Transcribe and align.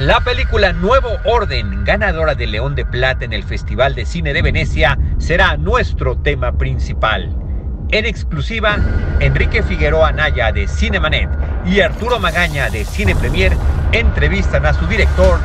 La 0.00 0.18
película 0.20 0.72
Nuevo 0.72 1.10
Orden, 1.26 1.84
ganadora 1.84 2.34
de 2.34 2.46
León 2.46 2.74
de 2.74 2.86
Plata 2.86 3.26
en 3.26 3.34
el 3.34 3.44
Festival 3.44 3.94
de 3.94 4.06
Cine 4.06 4.32
de 4.32 4.40
Venecia, 4.40 4.98
será 5.18 5.58
nuestro 5.58 6.16
tema 6.16 6.52
principal. 6.52 7.30
En 7.90 8.06
exclusiva, 8.06 8.78
Enrique 9.20 9.62
Figueroa 9.62 10.08
Anaya 10.08 10.52
de 10.52 10.66
Cinemanet 10.68 11.28
y 11.66 11.82
Arturo 11.82 12.18
Magaña 12.18 12.70
de 12.70 12.86
Cine 12.86 13.14
Premier 13.14 13.52
entrevistan 13.92 14.64
a 14.64 14.72
su 14.72 14.86
director, 14.86 15.38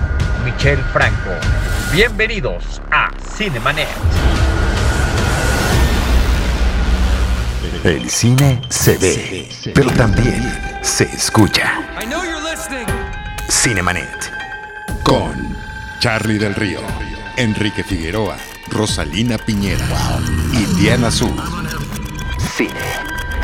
Michel 0.45 0.79
Franco. 0.93 1.31
Bienvenidos 1.91 2.81
a 2.91 3.11
Cinemanet. 3.35 3.89
El 7.83 8.09
cine 8.09 8.61
se 8.69 8.97
ve, 8.99 9.49
pero 9.73 9.91
también 9.91 10.41
se 10.81 11.03
escucha. 11.03 11.73
Cinemanet. 13.49 14.34
Con 15.05 15.55
Charlie 15.99 16.39
del 16.39 16.55
Río, 16.55 16.79
Enrique 17.37 17.83
Figueroa, 17.83 18.37
Rosalina 18.71 19.37
Piñera 19.37 19.85
y 20.51 20.65
Diana 20.81 21.09
Azul. 21.09 21.35
Cine, 22.39 22.73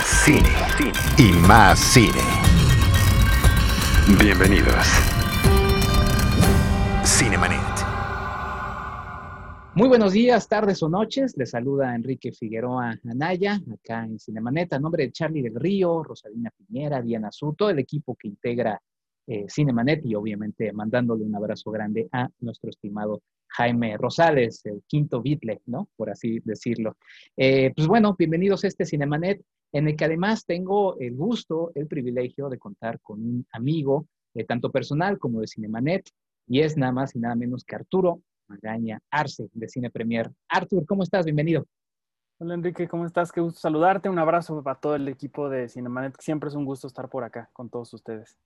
cine, 0.04 0.50
y 1.20 1.32
más 1.48 1.78
cine. 1.80 2.18
Bienvenidos. 4.20 4.88
Cinemanet. 7.06 7.60
Muy 9.76 9.88
buenos 9.88 10.14
días, 10.14 10.48
tardes 10.48 10.82
o 10.82 10.90
noches. 10.90 11.38
Les 11.38 11.52
saluda 11.52 11.94
Enrique 11.94 12.32
Figueroa 12.32 12.98
Anaya, 13.08 13.62
acá 13.72 14.04
en 14.04 14.18
Cinemanet, 14.18 14.74
a 14.74 14.80
nombre 14.80 15.04
de 15.04 15.12
Charlie 15.12 15.44
del 15.44 15.56
Río, 15.56 16.02
Rosalina 16.04 16.50
Piñera, 16.50 17.04
Diana 17.04 17.28
Azul, 17.28 17.56
todo 17.56 17.70
el 17.70 17.78
equipo 17.78 18.16
que 18.16 18.30
integra 18.30 18.82
eh, 19.28 19.46
Cinemanet 19.48 20.06
y 20.06 20.16
obviamente 20.16 20.72
mandándole 20.74 21.24
un 21.24 21.36
abrazo 21.36 21.72
grande 21.72 22.08
a 22.12 22.30
nuestro 22.40 22.70
estimado 22.70 23.22
Jaime 23.50 23.98
Rosales, 23.98 24.66
el 24.66 24.82
quinto 24.88 25.22
Beatle, 25.22 25.62
¿no? 25.66 25.90
Por 25.96 26.10
así 26.10 26.40
decirlo. 26.44 26.98
Eh, 27.36 27.74
pues 27.76 27.88
bueno, 27.88 28.16
bienvenidos 28.18 28.64
a 28.64 28.68
este 28.68 28.86
Cinemanet, 28.86 29.42
en 29.74 29.88
el 29.88 29.96
que 29.96 30.06
además 30.06 30.46
tengo 30.46 30.98
el 31.00 31.16
gusto, 31.16 31.72
el 31.76 31.88
privilegio 31.88 32.50
de 32.50 32.58
contar 32.58 33.00
con 33.02 33.20
un 33.20 33.46
amigo, 33.52 34.08
eh, 34.34 34.46
tanto 34.46 34.72
personal 34.72 35.20
como 35.20 35.42
de 35.42 35.48
Cinemanet, 35.48 36.10
y 36.48 36.62
es 36.62 36.78
nada 36.78 36.92
más 36.92 37.16
y 37.16 37.20
nada 37.20 37.36
menos 37.36 37.64
que 37.64 37.76
Arturo 37.76 38.22
Magaña 38.48 39.00
Arce, 39.10 39.50
de 39.54 39.70
Cine 39.70 39.90
Premier. 39.90 40.30
Artur, 40.50 40.86
¿cómo 40.86 41.04
estás? 41.04 41.26
Bienvenido. 41.26 41.66
Hola 42.40 42.56
Enrique, 42.56 42.88
¿cómo 42.88 43.06
estás? 43.06 43.32
Qué 43.32 43.40
gusto 43.40 43.60
saludarte. 43.60 44.10
Un 44.10 44.20
abrazo 44.20 44.62
para 44.64 44.80
todo 44.80 44.96
el 44.96 45.08
equipo 45.08 45.48
de 45.50 45.70
Cinemanet. 45.70 46.20
Siempre 46.20 46.50
es 46.50 46.56
un 46.56 46.66
gusto 46.66 46.88
estar 46.88 47.08
por 47.08 47.24
acá 47.24 47.50
con 47.54 47.70
todos 47.70 47.94
ustedes. 47.94 48.38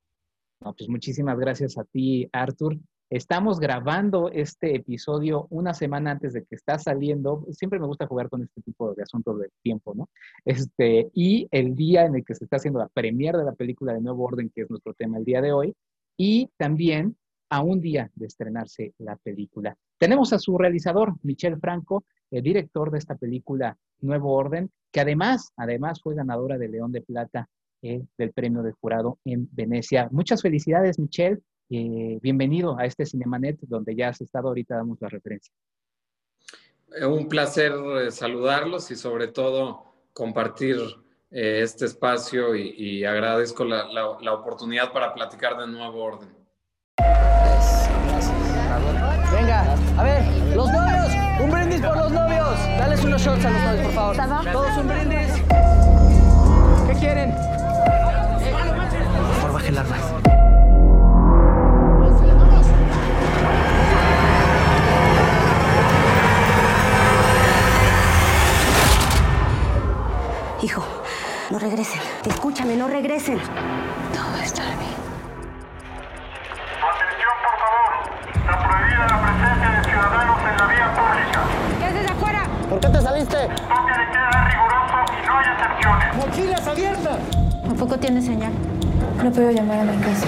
No, 0.62 0.74
pues 0.74 0.90
muchísimas 0.90 1.38
gracias 1.38 1.78
a 1.78 1.84
ti, 1.84 2.28
Arthur. 2.32 2.78
Estamos 3.10 3.60
grabando 3.60 4.32
este 4.32 4.76
episodio 4.76 5.46
una 5.52 5.76
semana 5.76 6.12
antes 6.12 6.34
de 6.34 6.44
que 6.44 6.56
está 6.56 6.80
saliendo. 6.80 7.46
Siempre 7.52 7.80
me 7.80 7.86
gusta 7.86 8.08
jugar 8.08 8.30
con 8.30 8.42
este 8.42 8.62
tipo 8.62 8.94
de 8.96 9.04
asuntos 9.04 9.40
de 9.40 9.50
tiempo, 9.62 9.94
¿no? 9.94 10.10
Este, 10.44 11.10
y 11.14 11.48
el 11.52 11.76
día 11.76 12.06
en 12.06 12.16
el 12.16 12.26
que 12.26 12.34
se 12.34 12.46
está 12.46 12.56
haciendo 12.56 12.80
la 12.80 12.88
premier 12.88 13.38
de 13.38 13.44
la 13.44 13.54
película 13.54 13.94
de 13.94 14.02
Nuevo 14.02 14.24
Orden, 14.24 14.52
que 14.54 14.62
es 14.62 14.70
nuestro 14.70 14.94
tema 14.96 15.20
el 15.20 15.26
día 15.26 15.42
de 15.42 15.52
hoy, 15.52 15.76
y 16.18 16.50
también 16.58 17.16
a 17.50 17.62
un 17.62 17.80
día 17.80 18.10
de 18.16 18.26
estrenarse 18.26 18.94
la 18.98 19.18
película. 19.18 19.78
Tenemos 20.00 20.34
a 20.34 20.40
su 20.40 20.58
realizador, 20.58 21.14
Michel 21.22 21.60
Franco, 21.60 22.06
el 22.32 22.42
director 22.42 22.90
de 22.90 22.98
esta 22.98 23.16
película 23.16 23.78
Nuevo 24.02 24.34
Orden, 24.34 24.72
que 24.92 25.02
además, 25.02 25.52
además 25.58 26.02
fue 26.02 26.16
ganadora 26.16 26.58
de 26.58 26.70
León 26.70 26.92
de 26.92 27.02
Plata 27.02 27.48
eh, 27.88 28.02
del 28.18 28.34
premio 28.34 28.64
de 28.64 28.72
jurado 28.72 29.20
en 29.26 29.48
Venecia. 29.52 30.10
Muchas 30.10 30.42
felicidades, 30.42 30.98
Michelle. 30.98 31.40
Eh, 31.70 32.18
bienvenido 32.20 32.76
a 32.80 32.86
este 32.86 33.06
Cinemanet, 33.06 33.60
donde 33.62 33.96
ya 33.96 34.10
has 34.10 34.20
estado, 34.22 34.48
ahorita 34.48 34.76
damos 34.76 34.98
la 35.02 35.08
referencia. 35.08 35.54
Eh, 37.00 37.06
un 37.06 37.30
placer 37.30 37.74
saludarlos 38.10 38.90
y 38.90 38.96
sobre 38.96 39.28
todo 39.28 39.84
compartir 40.14 40.78
este 41.30 41.86
espacio 41.86 42.56
y, 42.56 43.04
agradezco 43.04 43.64
la, 43.64 43.86
la, 43.92 44.34
oportunidad 44.34 44.92
para 44.92 45.14
platicar 45.14 45.56
de 45.58 45.68
nuevo 45.68 46.06
orden. 46.06 46.30
Venga, 49.32 49.76
a 49.98 50.04
ver, 50.04 50.56
los 50.56 50.72
novios, 50.72 51.08
un 51.40 51.52
brindis 51.52 51.82
por 51.82 51.98
los 51.98 52.12
novios. 52.12 52.60
Dales 52.80 53.04
unos 53.04 53.22
shots 53.22 53.46
a 53.46 53.50
los 53.52 53.62
novios, 53.62 53.86
por 53.86 53.94
favor. 54.16 54.52
Todos 54.52 54.78
un 54.78 54.88
brindis. 54.88 55.34
¿Qué 56.88 57.00
quieren? 57.00 57.55
El. 59.68 59.80
Hijo, 70.62 70.84
no 71.52 71.60
regresen. 71.60 72.02
Escúchame, 72.26 72.76
no 72.76 72.88
regresen. 72.88 73.40
Todo 74.14 74.42
está 74.44 74.64
bien. 74.64 74.96
Atención, 76.82 77.36
por 77.44 77.56
favor. 77.60 77.92
Está 78.34 78.68
prohibida 78.68 79.08
la 79.08 79.22
presencia 79.22 79.70
de 79.72 79.84
ciudadanos 79.84 80.40
en 80.42 80.58
la 80.58 80.68
vía 80.68 80.94
pública. 80.94 81.42
¿Qué 81.80 81.86
haces 81.86 82.12
afuera? 82.12 82.48
¿Por 82.70 82.80
qué 82.80 82.90
te 82.90 83.02
saliste? 83.02 83.38
Toque 83.38 83.92
de 83.92 84.12
queda 84.12 84.48
riguroso 84.50 84.98
y 85.12 85.28
no 85.28 85.38
hay 85.38 85.46
excepciones. 85.54 86.16
¡Mochilas 86.16 86.68
abiertas! 86.68 87.20
¿A 87.70 87.74
poco 87.74 87.98
tiene 87.98 88.22
señal? 88.22 88.54
No 89.24 89.32
puedo 89.32 89.52
llamar 89.52 89.80
a 89.80 89.86
la 89.86 90.02
casa. 90.02 90.28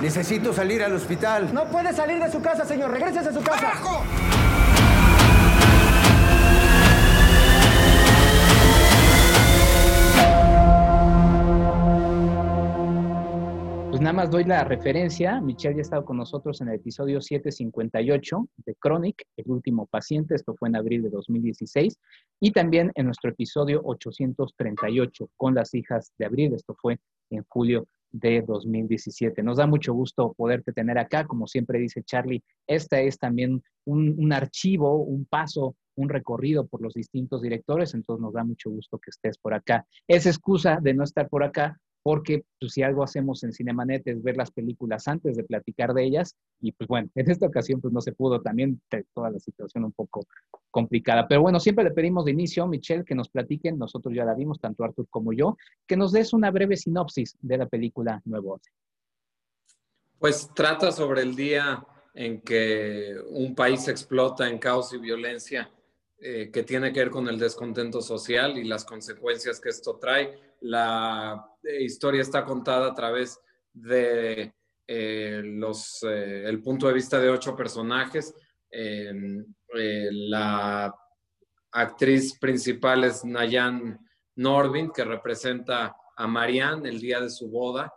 Necesito 0.00 0.52
salir 0.52 0.82
al 0.82 0.92
hospital. 0.94 1.52
No 1.52 1.64
puede 1.66 1.92
salir 1.92 2.22
de 2.22 2.30
su 2.30 2.42
casa, 2.42 2.64
señor. 2.64 2.90
Regrese 2.90 3.20
a 3.20 3.32
su 3.32 3.40
casa. 3.42 3.72
Pues 13.90 14.00
nada 14.00 14.12
más 14.12 14.30
doy 14.30 14.44
la 14.44 14.64
referencia. 14.64 15.40
Michelle 15.40 15.74
ya 15.74 15.80
ha 15.80 15.82
estado 15.82 16.04
con 16.04 16.16
nosotros 16.16 16.60
en 16.60 16.68
el 16.68 16.76
episodio 16.76 17.20
758 17.20 18.48
de 18.66 18.74
Chronic, 18.74 19.22
el 19.36 19.50
último 19.50 19.86
paciente. 19.86 20.34
Esto 20.34 20.54
fue 20.54 20.68
en 20.68 20.76
abril 20.76 21.02
de 21.02 21.10
2016. 21.10 21.98
Y 22.40 22.52
también 22.52 22.90
en 22.94 23.06
nuestro 23.06 23.30
episodio 23.30 23.80
838 23.84 25.30
con 25.36 25.54
las 25.54 25.74
hijas 25.74 26.12
de 26.18 26.26
abril. 26.26 26.54
Esto 26.54 26.74
fue 26.74 26.98
en 27.30 27.44
julio 27.48 27.86
de 28.12 28.42
2017. 28.42 29.42
Nos 29.42 29.56
da 29.56 29.66
mucho 29.66 29.92
gusto 29.92 30.34
poderte 30.36 30.72
tener 30.72 30.98
acá. 30.98 31.26
Como 31.26 31.46
siempre 31.46 31.78
dice 31.78 32.02
Charlie, 32.04 32.42
esta 32.66 33.00
es 33.00 33.18
también 33.18 33.62
un, 33.84 34.32
archivo, 34.32 34.96
un 35.02 35.24
paso, 35.24 35.74
un 35.96 36.08
recorrido 36.08 36.66
por 36.66 36.82
los 36.82 36.94
distintos 36.94 37.42
directores, 37.42 37.94
entonces 37.94 38.22
nos 38.22 38.34
da 38.34 38.44
mucho 38.44 38.70
gusto 38.70 38.98
que 38.98 39.10
estés 39.10 39.38
por 39.38 39.54
acá. 39.54 39.86
Es 40.06 40.26
excusa 40.26 40.78
de 40.80 40.94
no 40.94 41.04
estar 41.04 41.28
por 41.28 41.42
acá 41.42 41.78
porque 42.02 42.44
pues, 42.58 42.72
si 42.72 42.82
algo 42.82 43.02
hacemos 43.02 43.42
en 43.44 43.52
Cinemanet 43.52 44.06
es 44.06 44.22
ver 44.22 44.36
las 44.36 44.50
películas 44.50 45.06
antes 45.08 45.36
de 45.36 45.44
platicar 45.44 45.94
de 45.94 46.04
ellas, 46.04 46.36
y 46.60 46.72
pues 46.72 46.88
bueno, 46.88 47.08
en 47.14 47.30
esta 47.30 47.46
ocasión 47.46 47.80
pues 47.80 47.92
no 47.92 48.00
se 48.00 48.12
pudo, 48.12 48.40
también 48.40 48.80
toda 49.14 49.30
la 49.30 49.38
situación 49.38 49.84
un 49.84 49.92
poco 49.92 50.26
complicada. 50.70 51.28
Pero 51.28 51.42
bueno, 51.42 51.60
siempre 51.60 51.84
le 51.84 51.92
pedimos 51.92 52.24
de 52.24 52.32
inicio, 52.32 52.66
Michelle, 52.66 53.04
que 53.04 53.14
nos 53.14 53.28
platiquen, 53.28 53.78
nosotros 53.78 54.14
ya 54.14 54.24
la 54.24 54.34
vimos, 54.34 54.60
tanto 54.60 54.84
Arthur 54.84 55.06
como 55.10 55.32
yo, 55.32 55.56
que 55.86 55.96
nos 55.96 56.12
des 56.12 56.32
una 56.32 56.50
breve 56.50 56.76
sinopsis 56.76 57.36
de 57.40 57.58
la 57.58 57.66
película 57.66 58.20
Nuevo 58.24 58.54
Orden. 58.54 58.72
Pues 60.18 60.50
trata 60.54 60.92
sobre 60.92 61.22
el 61.22 61.34
día 61.34 61.84
en 62.14 62.40
que 62.42 63.16
un 63.30 63.54
país 63.54 63.88
explota 63.88 64.48
en 64.48 64.58
caos 64.58 64.92
y 64.92 64.98
violencia 64.98 65.70
eh, 66.18 66.50
que 66.52 66.62
tiene 66.62 66.92
que 66.92 67.00
ver 67.00 67.10
con 67.10 67.28
el 67.28 67.38
descontento 67.38 68.00
social 68.00 68.56
y 68.56 68.64
las 68.64 68.84
consecuencias 68.84 69.58
que 69.58 69.70
esto 69.70 69.96
trae. 69.96 70.38
La 70.60 71.51
historia 71.80 72.22
está 72.22 72.44
contada 72.44 72.88
a 72.88 72.94
través 72.94 73.38
de 73.72 74.54
eh, 74.86 75.42
los, 75.44 76.02
el 76.02 76.62
punto 76.62 76.88
de 76.88 76.94
vista 76.94 77.20
de 77.20 77.30
ocho 77.30 77.56
personajes. 77.56 78.34
la 79.70 80.94
actriz 81.72 82.38
principal 82.38 83.04
es 83.04 83.24
Nayan 83.24 83.98
Norvin, 84.36 84.90
que 84.90 85.04
representa 85.04 85.96
a 86.16 86.26
Marianne 86.26 86.88
el 86.88 87.00
día 87.00 87.20
de 87.20 87.30
su 87.30 87.48
boda, 87.48 87.92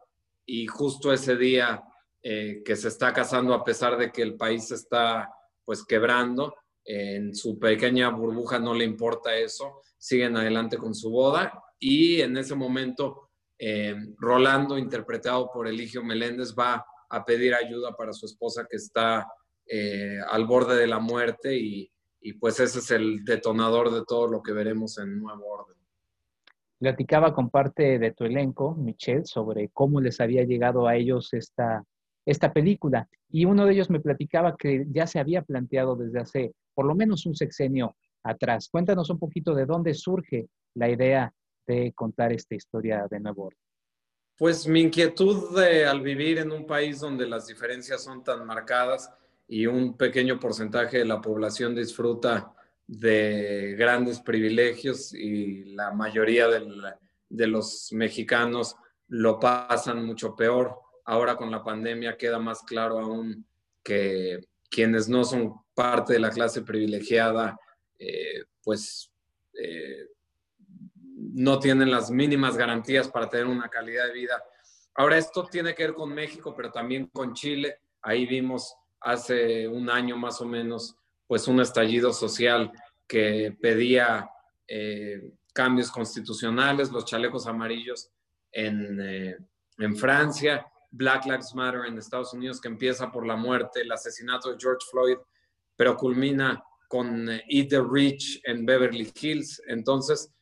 y 0.45 0.68
justo 0.68 1.11
ese 1.11 1.35
día 1.35 1.83
que 2.21 2.75
se 2.75 2.88
está 2.88 3.13
casando 3.13 3.53
a 3.53 3.63
pesar 3.63 3.97
de 3.97 4.11
que 4.11 4.23
el 4.23 4.35
país 4.35 4.71
está 4.71 5.29
pues 5.63 5.83
quebrando, 5.85 6.56
en 6.85 7.35
su 7.35 7.57
pequeña 7.57 8.09
burbuja 8.09 8.59
no 8.59 8.73
le 8.73 8.85
importa 8.85 9.35
eso, 9.35 9.81
siguen 9.97 10.38
adelante 10.38 10.77
con 10.77 10.94
su 10.94 11.09
boda 11.09 11.63
y 11.79 12.21
en 12.21 12.38
ese 12.38 12.53
momento 12.53 13.25
eh, 13.57 13.96
Rolando, 14.18 14.78
interpretado 14.78 15.50
por 15.52 15.68
Eligio 15.68 16.04
Meléndez, 16.04 16.54
va 16.57 16.86
a 17.10 17.25
pedir 17.25 17.54
ayuda 17.54 17.96
para 17.96 18.13
su 18.13 18.25
esposa 18.25 18.68
que 18.69 18.78
está 18.78 19.28
eh, 19.66 20.19
al 20.30 20.46
borde 20.46 20.75
de 20.75 20.88
la 20.88 21.00
muerte 21.00 21.56
y, 21.57 21.92
y, 22.22 22.34
pues 22.34 22.60
ese 22.60 22.80
es 22.80 22.92
el 22.92 23.24
detonador 23.24 23.92
de 23.92 24.04
todo 24.06 24.28
lo 24.28 24.42
que 24.42 24.52
veremos 24.52 24.98
en 24.98 25.19
Nuevo 25.19 25.46
Orden. 25.46 25.75
Platicaba 26.80 27.34
con 27.34 27.50
parte 27.50 28.00
de 28.00 28.12
tu 28.12 28.25
elenco, 28.25 28.75
Michelle, 28.75 29.25
sobre 29.25 29.69
cómo 29.69 30.02
les 30.02 30.19
había 30.19 30.44
llegado 30.44 30.88
a 30.88 30.96
ellos 30.96 31.34
esta 31.34 31.84
esta 32.25 32.52
película. 32.52 33.07
Y 33.30 33.46
uno 33.46 33.66
de 33.66 33.74
ellos 33.74 33.90
me 33.90 34.00
platicaba 34.00 34.56
que 34.57 34.86
ya 34.90 35.07
se 35.07 35.19
había 35.19 35.42
planteado 35.44 35.96
desde 35.96 36.19
hace 36.19 36.54
por 36.74 36.86
lo 36.86 36.96
menos 36.96 37.25
un 37.25 37.36
sexenio 37.36 37.96
atrás. 38.24 38.69
Cuéntanos 38.69 39.10
un 39.10 39.19
poquito 39.19 39.54
de 39.54 39.66
dónde 39.66 39.94
surge 39.94 40.48
la 40.74 40.90
idea 40.90 41.31
de 41.65 41.94
contar 41.94 42.31
esta 42.33 42.56
historia 42.56 43.07
de 43.09 43.19
Nuevo. 43.19 43.51
Pues 44.38 44.67
mi 44.67 44.81
inquietud 44.81 45.57
de, 45.57 45.85
al 45.85 46.01
vivir 46.01 46.39
en 46.39 46.51
un 46.51 46.65
país 46.65 47.00
donde 47.00 47.27
las 47.27 47.47
diferencias 47.47 48.03
son 48.03 48.23
tan 48.23 48.45
marcadas 48.45 49.09
y 49.47 49.65
un 49.65 49.95
pequeño 49.95 50.39
porcentaje 50.39 51.00
de 51.00 51.06
la 51.06 51.21
población 51.21 51.73
disfruta 51.73 52.53
de 52.88 53.75
grandes 53.77 54.19
privilegios 54.19 55.13
y 55.13 55.73
la 55.75 55.91
mayoría 55.91 56.47
de 56.47 57.47
los 57.47 57.91
mexicanos 57.94 58.75
lo 59.07 59.39
pasan 59.39 60.06
mucho 60.06 60.35
peor. 60.35 60.79
Ahora 61.06 61.35
con 61.35 61.51
la 61.51 61.63
pandemia 61.63 62.18
queda 62.18 62.39
más 62.39 62.61
claro 62.63 63.00
aún 63.00 63.45
que 63.83 64.39
quienes 64.69 65.07
no 65.07 65.23
son 65.23 65.53
parte 65.73 66.13
de 66.13 66.19
la 66.19 66.31
clase 66.31 66.61
privilegiada, 66.63 67.57
eh, 68.00 68.44
pues 68.63 69.11
eh, 69.53 70.09
no 71.33 71.60
tienen 71.60 71.92
las 71.92 72.12
mínimas 72.12 72.57
garantías 72.57 73.07
para 73.07 73.30
tener 73.30 73.48
una 73.48 73.69
calidad 73.69 74.07
de 74.07 74.13
vida. 74.13 74.44
Ahora, 74.95 75.18
esto 75.18 75.45
tiene 75.45 75.75
que 75.75 75.83
ver 75.83 75.94
con 75.94 76.13
México, 76.13 76.54
pero 76.56 76.72
también 76.72 77.07
con 77.07 77.33
Chile. 77.33 77.80
Ahí 78.01 78.25
vimos 78.25 78.75
hace 79.01 79.68
un 79.68 79.89
año 79.89 80.18
más 80.18 80.42
o 80.42 80.45
menos, 80.45 80.95
pues 81.27 81.48
un 81.48 81.60
estallido 81.60 82.13
social 82.13 82.72
que 83.07 83.56
pedía 83.62 84.30
eh, 84.68 85.31
cambios 85.54 85.92
constitucionales, 85.92 86.92
los 86.92 87.06
chalecos 87.06 87.48
amarillos 87.48 88.10
en, 88.51 89.00
eh, 89.01 89.38
en 89.78 89.95
Francia, 89.95 90.66
Black 90.92 91.25
Lives 91.25 91.54
Matter 91.54 91.86
en 91.86 91.98
Estados 91.98 92.33
Unidos, 92.33 92.62
que 92.62 92.68
empieza 92.68 93.12
por 93.12 93.28
la 93.28 93.36
muerte, 93.36 93.81
el 93.81 93.92
asesinato 93.92 94.51
de 94.51 94.57
George 94.60 94.86
Floyd, 94.89 95.18
pero 95.75 95.98
culmina 95.98 96.63
con 96.88 97.30
eh, 97.30 97.44
Eat 97.50 97.69
the 97.69 97.81
Rich 97.81 98.42
en 98.45 98.66
Beverly 98.66 99.12
Hills. 99.19 99.62
Entonces, 99.68 100.33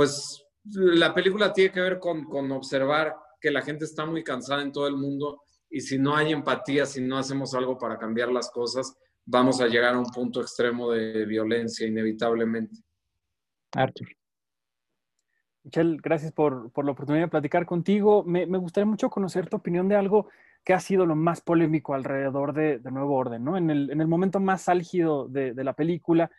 pues 0.00 0.42
la 0.64 1.12
película 1.12 1.52
tiene 1.52 1.72
que 1.72 1.80
ver 1.82 1.98
con, 1.98 2.24
con 2.24 2.50
observar 2.52 3.14
que 3.38 3.50
la 3.50 3.60
gente 3.60 3.84
está 3.84 4.06
muy 4.06 4.24
cansada 4.24 4.62
en 4.62 4.72
todo 4.72 4.88
el 4.88 4.96
mundo 4.96 5.42
y 5.68 5.82
si 5.82 5.98
no 5.98 6.16
hay 6.16 6.32
empatía, 6.32 6.86
si 6.86 7.02
no 7.02 7.18
hacemos 7.18 7.52
algo 7.52 7.76
para 7.76 7.98
cambiar 7.98 8.32
las 8.32 8.50
cosas, 8.50 8.96
vamos 9.26 9.60
a 9.60 9.66
llegar 9.66 9.92
a 9.92 9.98
un 9.98 10.06
punto 10.06 10.40
extremo 10.40 10.90
de 10.90 11.26
violencia 11.26 11.86
inevitablemente. 11.86 12.78
Arthur. 13.72 14.08
Michelle, 15.64 15.98
gracias 16.02 16.32
por, 16.32 16.72
por, 16.72 16.86
la 16.86 16.92
oportunidad 16.92 17.24
de 17.24 17.30
platicar 17.30 17.66
contigo. 17.66 18.24
Me, 18.24 18.46
me, 18.46 18.56
gustaría 18.56 18.86
mucho 18.86 19.10
conocer 19.10 19.50
tu 19.50 19.58
opinión 19.58 19.86
de 19.86 19.96
algo 19.96 20.30
que 20.64 20.72
ha 20.72 20.80
sido 20.80 21.04
lo 21.04 21.14
más 21.14 21.42
polémico 21.42 21.92
alrededor 21.92 22.54
de, 22.54 22.78
de 22.78 22.90
Nuevo 22.90 23.16
Orden, 23.16 23.44
¿no? 23.44 23.58
En 23.58 23.68
el, 23.68 23.90
en 23.90 24.00
el, 24.00 24.08
momento 24.08 24.40
más 24.40 24.70
álgido 24.70 25.28
de, 25.28 25.52
de 25.52 25.62
la 25.62 25.74
película, 25.74 26.30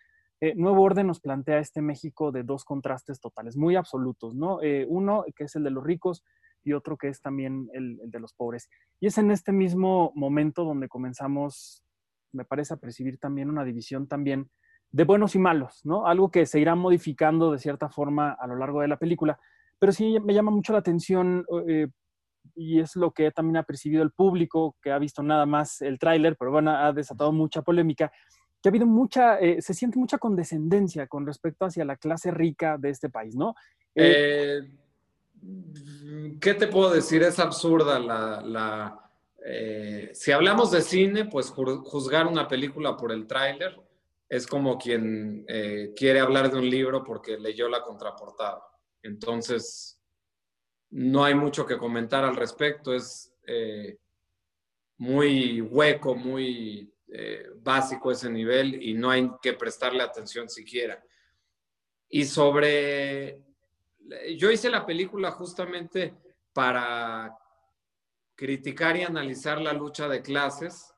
eh, 0.42 0.56
Nuevo 0.56 0.82
Orden 0.82 1.06
nos 1.06 1.20
plantea 1.20 1.60
este 1.60 1.84
México 1.84 2.32
de 2.32 2.42
dos 2.42 2.66
contrastes 2.66 3.20
totales, 3.20 3.56
muy 3.56 3.76
absolutos, 3.76 4.34
¿no? 4.34 4.60
Eh, 4.64 4.88
uno 4.90 5.24
que 5.36 5.44
es 5.44 5.56
el 5.56 5.64
de 5.64 5.70
los 5.70 5.84
ricos 5.84 6.24
y 6.64 6.74
otro 6.74 6.98
que 6.98 7.10
es 7.10 7.22
también 7.22 7.70
el, 7.74 8.00
de 8.04 8.20
los 8.20 8.34
pobres. 8.34 8.68
Y 9.00 9.06
es 9.06 9.20
en 9.20 9.30
este 9.30 9.52
mismo 9.52 10.12
momento 10.16 10.64
donde 10.64 10.88
comenzamos, 10.88 11.84
me 12.32 12.44
parece, 12.44 12.74
a 12.74 12.78
percibir 12.78 13.20
también 13.20 13.50
una 13.50 13.64
división 13.64 14.08
también 14.08 14.50
de 14.92 15.04
buenos 15.04 15.36
y 15.36 15.40
malos, 15.40 15.82
¿no? 15.86 16.08
Algo 16.08 16.32
que 16.32 16.48
se 16.48 16.60
irá 16.60 16.74
modificando 16.74 17.52
de 17.52 17.60
cierta 17.60 17.90
forma 17.90 18.32
a 18.32 18.48
lo 18.48 18.56
largo 18.56 18.82
de 18.82 18.88
la 18.88 18.98
película. 18.98 19.40
Pero 19.78 19.92
sí 19.92 20.20
me 20.20 20.34
llama 20.34 20.50
mucho 20.50 20.74
la 20.74 20.80
atención 20.80 21.46
eh, 21.68 21.88
y 22.56 22.80
es 22.80 22.96
lo 22.96 23.12
que 23.12 23.30
también 23.32 23.58
ha 23.58 23.64
percibido 23.64 24.02
el 24.02 24.12
público, 24.12 24.76
que 24.82 24.92
ha 24.92 24.98
visto 24.98 25.22
nada 25.22 25.46
más 25.46 25.82
el 25.82 26.00
tráiler, 26.00 26.36
pero 26.36 26.52
bueno, 26.52 26.72
ha 26.72 26.92
desatado 26.94 27.32
mucha 27.32 27.62
polémica, 27.62 28.12
que 28.62 28.70
ha 28.70 28.72
habido 28.72 28.86
mucha, 28.86 29.40
eh, 29.40 29.62
se 29.62 29.74
siente 29.74 29.98
mucha 29.98 30.18
condescendencia 30.18 31.08
con 31.08 31.26
respecto 31.26 31.66
hacia 31.66 31.86
la 31.86 31.96
clase 31.96 32.32
rica 32.32 32.78
de 32.78 32.90
este 32.90 33.10
país, 33.10 33.36
¿no? 33.36 33.56
Eh, 33.96 34.62
¿Qué 36.40 36.54
te 36.54 36.68
puedo 36.68 36.92
decir? 36.92 37.24
Es 37.24 37.40
absurda 37.40 38.00
la... 38.00 39.10
si 40.14 40.32
hablamos 40.32 40.72
de 40.72 40.82
cine, 40.82 41.26
pues 41.26 41.50
juzgar 41.50 42.28
una 42.28 42.48
película 42.48 42.96
por 42.96 43.12
el 43.12 43.26
tráiler 43.26 43.76
es 44.32 44.48
como 44.48 44.78
quien 44.78 45.44
eh, 45.50 45.92
quiere 45.94 46.22
hablar 46.22 46.50
de 46.50 46.58
un 46.58 46.70
libro 46.70 47.04
porque 47.04 47.38
leyó 47.38 47.68
la 47.68 47.84
contraportada. 47.84 48.64
Entonces, 49.04 50.00
no 50.92 51.26
hay 51.26 51.36
mucho 51.36 51.66
que 51.66 51.78
comentar 51.78 52.24
al 52.24 52.38
respecto, 52.38 52.94
es 52.94 53.34
eh, 53.46 53.98
muy 55.00 55.60
hueco, 55.60 56.16
muy 56.16 56.94
eh, 57.12 57.50
básico 57.56 58.12
ese 58.12 58.30
nivel 58.30 58.82
y 58.82 58.94
no 58.94 59.10
hay 59.10 59.30
que 59.42 59.54
prestarle 59.54 60.02
atención 60.02 60.50
siquiera. 60.50 61.04
Y 62.10 62.26
sobre, 62.26 63.42
yo 64.38 64.52
hice 64.52 64.70
la 64.70 64.86
película 64.86 65.32
justamente 65.32 66.14
para 66.54 67.38
criticar 68.36 68.98
y 68.98 69.04
analizar 69.04 69.62
la 69.62 69.74
lucha 69.74 70.08
de 70.08 70.22
clases, 70.22 70.94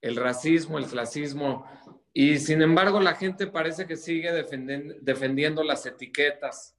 el 0.00 0.16
racismo, 0.16 0.78
el 0.78 0.86
clasismo 0.86 1.66
y 2.12 2.38
sin 2.38 2.60
embargo, 2.60 3.00
la 3.00 3.14
gente 3.14 3.46
parece 3.46 3.86
que 3.86 3.96
sigue 3.96 4.32
defendiendo, 4.32 4.94
defendiendo 5.00 5.62
las 5.62 5.86
etiquetas, 5.86 6.76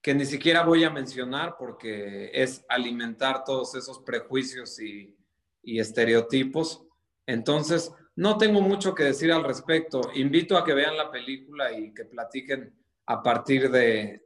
que 0.00 0.14
ni 0.14 0.24
siquiera 0.24 0.62
voy 0.64 0.84
a 0.84 0.90
mencionar 0.90 1.56
porque 1.58 2.30
es 2.32 2.64
alimentar 2.68 3.44
todos 3.44 3.74
esos 3.74 3.98
prejuicios 4.00 4.80
y, 4.80 5.14
y 5.64 5.78
estereotipos. 5.78 6.82
Entonces, 7.26 7.92
no 8.16 8.36
tengo 8.36 8.60
mucho 8.60 8.94
que 8.94 9.04
decir 9.04 9.32
al 9.32 9.44
respecto. 9.44 10.00
Invito 10.14 10.56
a 10.56 10.64
que 10.64 10.74
vean 10.74 10.96
la 10.96 11.10
película 11.10 11.72
y 11.72 11.92
que 11.92 12.04
platiquen 12.04 12.72
a 13.06 13.22
partir 13.22 13.70
de, 13.70 14.24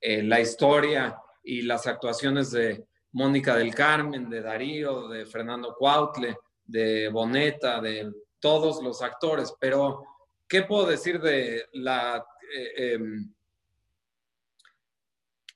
eh, 0.00 0.22
la 0.22 0.40
historia 0.40 1.16
y 1.42 1.62
las 1.62 1.86
actuaciones 1.86 2.50
de 2.50 2.84
Mónica 3.12 3.56
del 3.56 3.74
Carmen, 3.74 4.28
de 4.28 4.42
Darío, 4.42 5.08
de 5.08 5.26
Fernando 5.26 5.74
Cuautle, 5.78 6.36
de 6.64 7.08
Boneta, 7.08 7.80
de 7.80 8.10
todos 8.40 8.82
los 8.82 9.02
actores, 9.02 9.54
pero 9.60 10.02
¿qué 10.48 10.62
puedo 10.62 10.86
decir 10.86 11.20
de 11.20 11.66
la, 11.74 12.24
eh, 12.56 12.72
eh, 12.76 12.98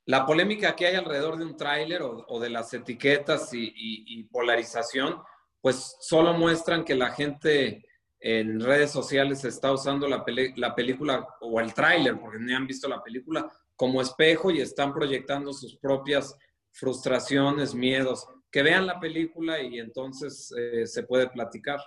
la 0.07 0.25
polémica 0.25 0.75
que 0.75 0.87
hay 0.87 0.95
alrededor 0.95 1.37
de 1.37 1.45
un 1.45 1.57
tráiler 1.57 2.03
o, 2.03 2.25
o, 2.29 2.41
de 2.41 2.51
las 2.51 2.73
etiquetas 2.73 3.53
y, 3.53 3.65
y, 3.65 4.19
y, 4.19 4.25
polarización? 4.25 5.17
Pues 5.61 5.97
solo 6.01 6.33
muestran 6.33 6.85
que 6.85 6.95
la 6.95 7.11
gente 7.11 7.85
en 8.21 8.61
redes 8.61 8.91
sociales 8.91 9.45
está 9.45 9.73
usando 9.73 10.09
la, 10.09 10.25
película 10.25 11.27
o 11.41 11.61
el 11.61 11.75
tráiler, 11.75 12.19
porque 12.19 12.39
ni 12.39 12.55
han 12.55 12.67
visto 12.67 12.89
la 12.89 13.03
película, 13.03 13.51
como 13.75 14.01
espejo 14.01 14.51
y 14.51 14.61
están 14.61 14.93
proyectando 14.95 15.53
sus 15.53 15.77
propias 15.77 16.37
frustraciones, 16.73 17.75
miedos 17.75 18.27
que 18.51 18.63
vean 18.63 18.87
la 18.87 18.99
película 18.99 19.61
y 19.61 19.79
entonces 19.79 20.53
eh, 20.57 20.87
se 20.87 21.03
puede 21.03 21.29
platicar. 21.29 21.79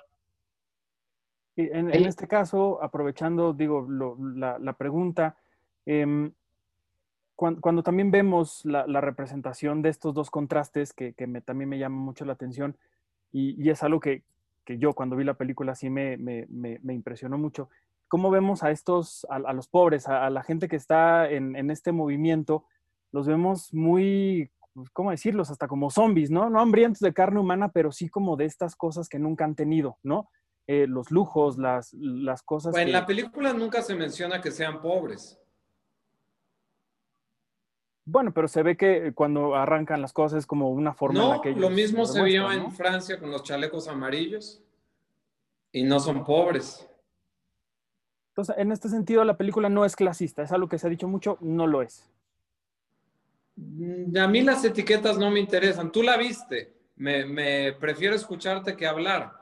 En, 1.55 1.93
en, 1.93 2.05
este 2.05 2.27
caso, 2.27 2.81
aprovechando, 2.81 3.53
digo, 3.53 3.81
lo, 3.81 4.15
la, 4.35 4.57
la, 4.59 4.73
pregunta, 4.77 5.35
eh, 5.85 6.31
cuando, 7.39 7.61
cuando, 7.61 7.83
también 7.83 8.11
vemos 8.11 8.65
la, 8.65 8.85
la, 8.85 8.99
representación 8.99 9.81
de 9.81 9.87
estos 9.87 10.13
dos 10.13 10.29
contrastes, 10.29 10.91
que, 10.91 11.13
que 11.13 11.25
me, 11.25 11.39
también 11.39 11.69
me 11.69 11.79
llama 11.79 11.95
mucho 11.95 12.25
la 12.25 12.33
atención, 12.33 12.75
y, 13.31 13.55
y 13.63 13.69
es 13.69 13.81
algo 13.81 14.01
que, 14.01 14.23
que, 14.65 14.77
yo 14.77 14.91
cuando 14.91 15.15
vi 15.15 15.23
la 15.23 15.35
película 15.35 15.73
sí 15.73 15.89
me, 15.89 16.17
me, 16.17 16.45
me 16.49 16.93
impresionó 16.93 17.37
mucho, 17.37 17.69
cómo 18.09 18.29
vemos 18.29 18.61
a 18.63 18.71
estos, 18.71 19.25
a, 19.29 19.37
a 19.37 19.53
los 19.53 19.69
pobres, 19.69 20.09
a, 20.09 20.25
a, 20.25 20.29
la 20.29 20.43
gente 20.43 20.67
que 20.67 20.75
está 20.75 21.29
en, 21.29 21.55
en 21.55 21.71
este 21.71 21.93
movimiento, 21.93 22.65
los 23.13 23.25
vemos 23.25 23.73
muy 23.73 24.51
pues, 24.73 24.89
¿cómo 24.91 25.11
decirlos? 25.11 25.49
Hasta 25.49 25.67
como 25.67 25.89
zombies, 25.89 26.29
¿no? 26.29 26.49
No 26.49 26.59
hambrientos 26.59 26.99
de 26.99 27.13
carne 27.13 27.39
humana, 27.39 27.69
pero 27.69 27.91
sí 27.91 28.09
como 28.09 28.35
de 28.35 28.45
estas 28.45 28.75
cosas 28.75 29.07
que 29.07 29.19
nunca 29.19 29.45
han 29.45 29.55
tenido, 29.55 29.97
¿no? 30.03 30.29
Eh, 30.67 30.87
los 30.87 31.09
lujos, 31.09 31.57
las, 31.57 31.93
las 31.93 32.43
cosas. 32.43 32.71
Bueno, 32.71 32.85
que... 32.85 32.91
En 32.91 32.99
la 32.99 33.05
película 33.05 33.53
nunca 33.53 33.81
se 33.81 33.95
menciona 33.95 34.41
que 34.41 34.51
sean 34.51 34.81
pobres. 34.81 35.39
Bueno, 38.11 38.33
pero 38.33 38.47
se 38.47 38.63
ve 38.63 38.75
que 38.75 39.13
cuando 39.13 39.55
arrancan 39.55 40.01
las 40.01 40.13
cosas 40.13 40.39
es 40.39 40.45
como 40.47 40.69
una 40.71 40.93
forma 40.93 41.19
no, 41.19 41.25
en 41.25 41.37
la 41.37 41.41
que 41.41 41.49
ellos 41.49 41.61
lo 41.61 41.69
mismo 41.69 42.05
se 42.05 42.23
vio 42.23 42.43
¿no? 42.43 42.51
en 42.51 42.71
Francia 42.71 43.19
con 43.19 43.29
los 43.29 43.43
chalecos 43.43 43.87
amarillos 43.87 44.63
y 45.71 45.83
no 45.83 45.99
son 45.99 46.23
pobres. 46.23 46.87
Entonces, 48.31 48.55
en 48.57 48.71
este 48.71 48.89
sentido, 48.89 49.23
la 49.23 49.37
película 49.37 49.69
no 49.69 49.85
es 49.85 49.95
clasista, 49.95 50.41
es 50.41 50.51
algo 50.51 50.67
que 50.67 50.79
se 50.79 50.87
ha 50.87 50.89
dicho 50.89 51.07
mucho, 51.07 51.37
no 51.41 51.67
lo 51.67 51.83
es. 51.83 52.09
A 54.19 54.27
mí 54.27 54.41
las 54.41 54.65
etiquetas 54.65 55.19
no 55.19 55.29
me 55.29 55.39
interesan. 55.39 55.91
Tú 55.91 56.01
la 56.01 56.17
viste. 56.17 56.73
Me, 56.95 57.25
me, 57.25 57.73
prefiero 57.73 58.15
escucharte 58.15 58.75
que 58.75 58.87
hablar. 58.87 59.33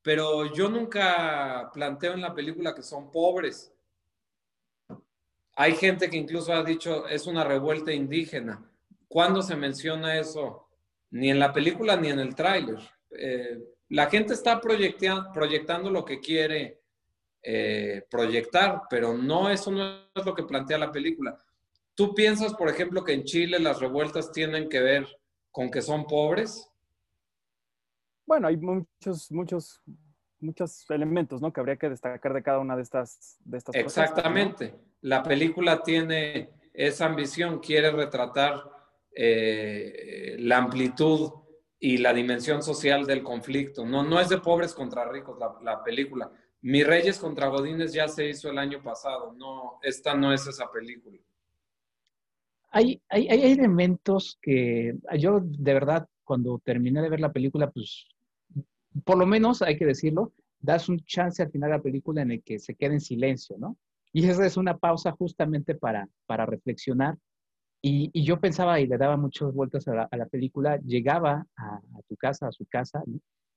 Pero 0.00 0.54
yo 0.54 0.70
nunca 0.70 1.70
planteo 1.74 2.14
en 2.14 2.20
la 2.22 2.34
película 2.34 2.74
que 2.74 2.82
son 2.82 3.10
pobres. 3.10 3.73
Hay 5.56 5.74
gente 5.76 6.10
que 6.10 6.16
incluso 6.16 6.52
ha 6.52 6.62
dicho 6.62 7.06
es 7.06 7.26
una 7.26 7.44
revuelta 7.44 7.92
indígena. 7.92 8.68
¿Cuándo 9.08 9.42
se 9.42 9.56
menciona 9.56 10.18
eso? 10.18 10.64
ni 11.14 11.30
en 11.30 11.38
la 11.38 11.52
película 11.52 11.96
ni 11.96 12.08
en 12.08 12.18
el 12.18 12.34
tráiler. 12.34 12.78
Eh, 13.10 13.62
la 13.90 14.06
gente 14.06 14.34
está 14.34 14.60
proyectando 14.60 15.90
lo 15.90 16.04
que 16.04 16.18
quiere 16.18 16.82
eh, 17.40 18.04
proyectar, 18.10 18.82
pero 18.90 19.16
no 19.16 19.48
eso 19.48 19.70
no 19.70 20.08
es 20.12 20.26
lo 20.26 20.34
que 20.34 20.42
plantea 20.42 20.76
la 20.76 20.90
película. 20.90 21.40
¿Tú 21.94 22.14
piensas, 22.14 22.54
por 22.54 22.68
ejemplo, 22.68 23.04
que 23.04 23.12
en 23.12 23.22
Chile 23.22 23.60
las 23.60 23.78
revueltas 23.78 24.32
tienen 24.32 24.68
que 24.68 24.80
ver 24.80 25.06
con 25.52 25.70
que 25.70 25.82
son 25.82 26.04
pobres? 26.04 26.68
Bueno, 28.26 28.48
hay 28.48 28.56
muchos, 28.56 29.30
muchos, 29.30 29.80
muchos 30.40 30.90
elementos, 30.90 31.40
¿no? 31.40 31.52
Que 31.52 31.60
habría 31.60 31.76
que 31.76 31.90
destacar 31.90 32.34
de 32.34 32.42
cada 32.42 32.58
una 32.58 32.74
de 32.74 32.82
estas, 32.82 33.36
de 33.44 33.58
estas 33.58 33.76
Exactamente. 33.76 34.74
La 35.04 35.22
película 35.22 35.82
tiene 35.82 36.48
esa 36.72 37.04
ambición, 37.04 37.58
quiere 37.58 37.90
retratar 37.90 38.64
eh, 39.14 40.36
la 40.38 40.56
amplitud 40.56 41.30
y 41.78 41.98
la 41.98 42.14
dimensión 42.14 42.62
social 42.62 43.04
del 43.04 43.22
conflicto. 43.22 43.84
No, 43.84 44.02
no 44.02 44.18
es 44.18 44.30
de 44.30 44.38
pobres 44.38 44.72
contra 44.72 45.06
ricos 45.06 45.38
la, 45.62 45.84
película. 45.84 46.32
Mi 46.62 46.82
Reyes 46.82 47.18
contra 47.18 47.48
Godines 47.48 47.92
ya 47.92 48.08
se 48.08 48.30
hizo 48.30 48.48
el 48.48 48.56
año 48.56 48.82
pasado. 48.82 49.34
No, 49.34 49.78
esta 49.82 50.14
no 50.14 50.32
es 50.32 50.46
esa 50.46 50.72
película. 50.72 51.18
Hay, 52.70 53.02
hay, 53.10 53.28
hay 53.28 53.52
elementos 53.52 54.38
que 54.40 54.94
yo 55.18 55.40
de 55.42 55.74
verdad 55.74 56.08
cuando 56.24 56.58
terminé 56.64 57.02
de 57.02 57.10
ver 57.10 57.20
la 57.20 57.30
película, 57.30 57.70
pues 57.70 58.08
por 59.04 59.18
lo 59.18 59.26
menos 59.26 59.60
hay 59.60 59.76
que 59.76 59.84
decirlo, 59.84 60.32
das 60.60 60.88
un 60.88 60.98
chance 61.04 61.42
al 61.42 61.50
final 61.50 61.68
de 61.72 61.76
la 61.76 61.82
película 61.82 62.22
en 62.22 62.30
el 62.30 62.42
que 62.42 62.58
se 62.58 62.74
queda 62.74 62.94
en 62.94 63.02
silencio, 63.02 63.58
¿no? 63.58 63.76
Y 64.14 64.28
esa 64.28 64.46
es 64.46 64.56
una 64.56 64.78
pausa 64.78 65.10
justamente 65.10 65.74
para, 65.74 66.08
para 66.26 66.46
reflexionar. 66.46 67.18
Y, 67.82 68.22
yo 68.24 68.40
pensaba 68.40 68.80
y 68.80 68.86
le 68.86 68.96
daba 68.96 69.16
muchas 69.16 69.52
vueltas 69.52 69.86
a 69.88 70.08
la, 70.16 70.26
película, 70.26 70.78
llegaba 70.78 71.46
a, 71.56 71.80
tu 72.08 72.16
casa, 72.16 72.46
a 72.46 72.52
su 72.52 72.64
casa, 72.64 73.02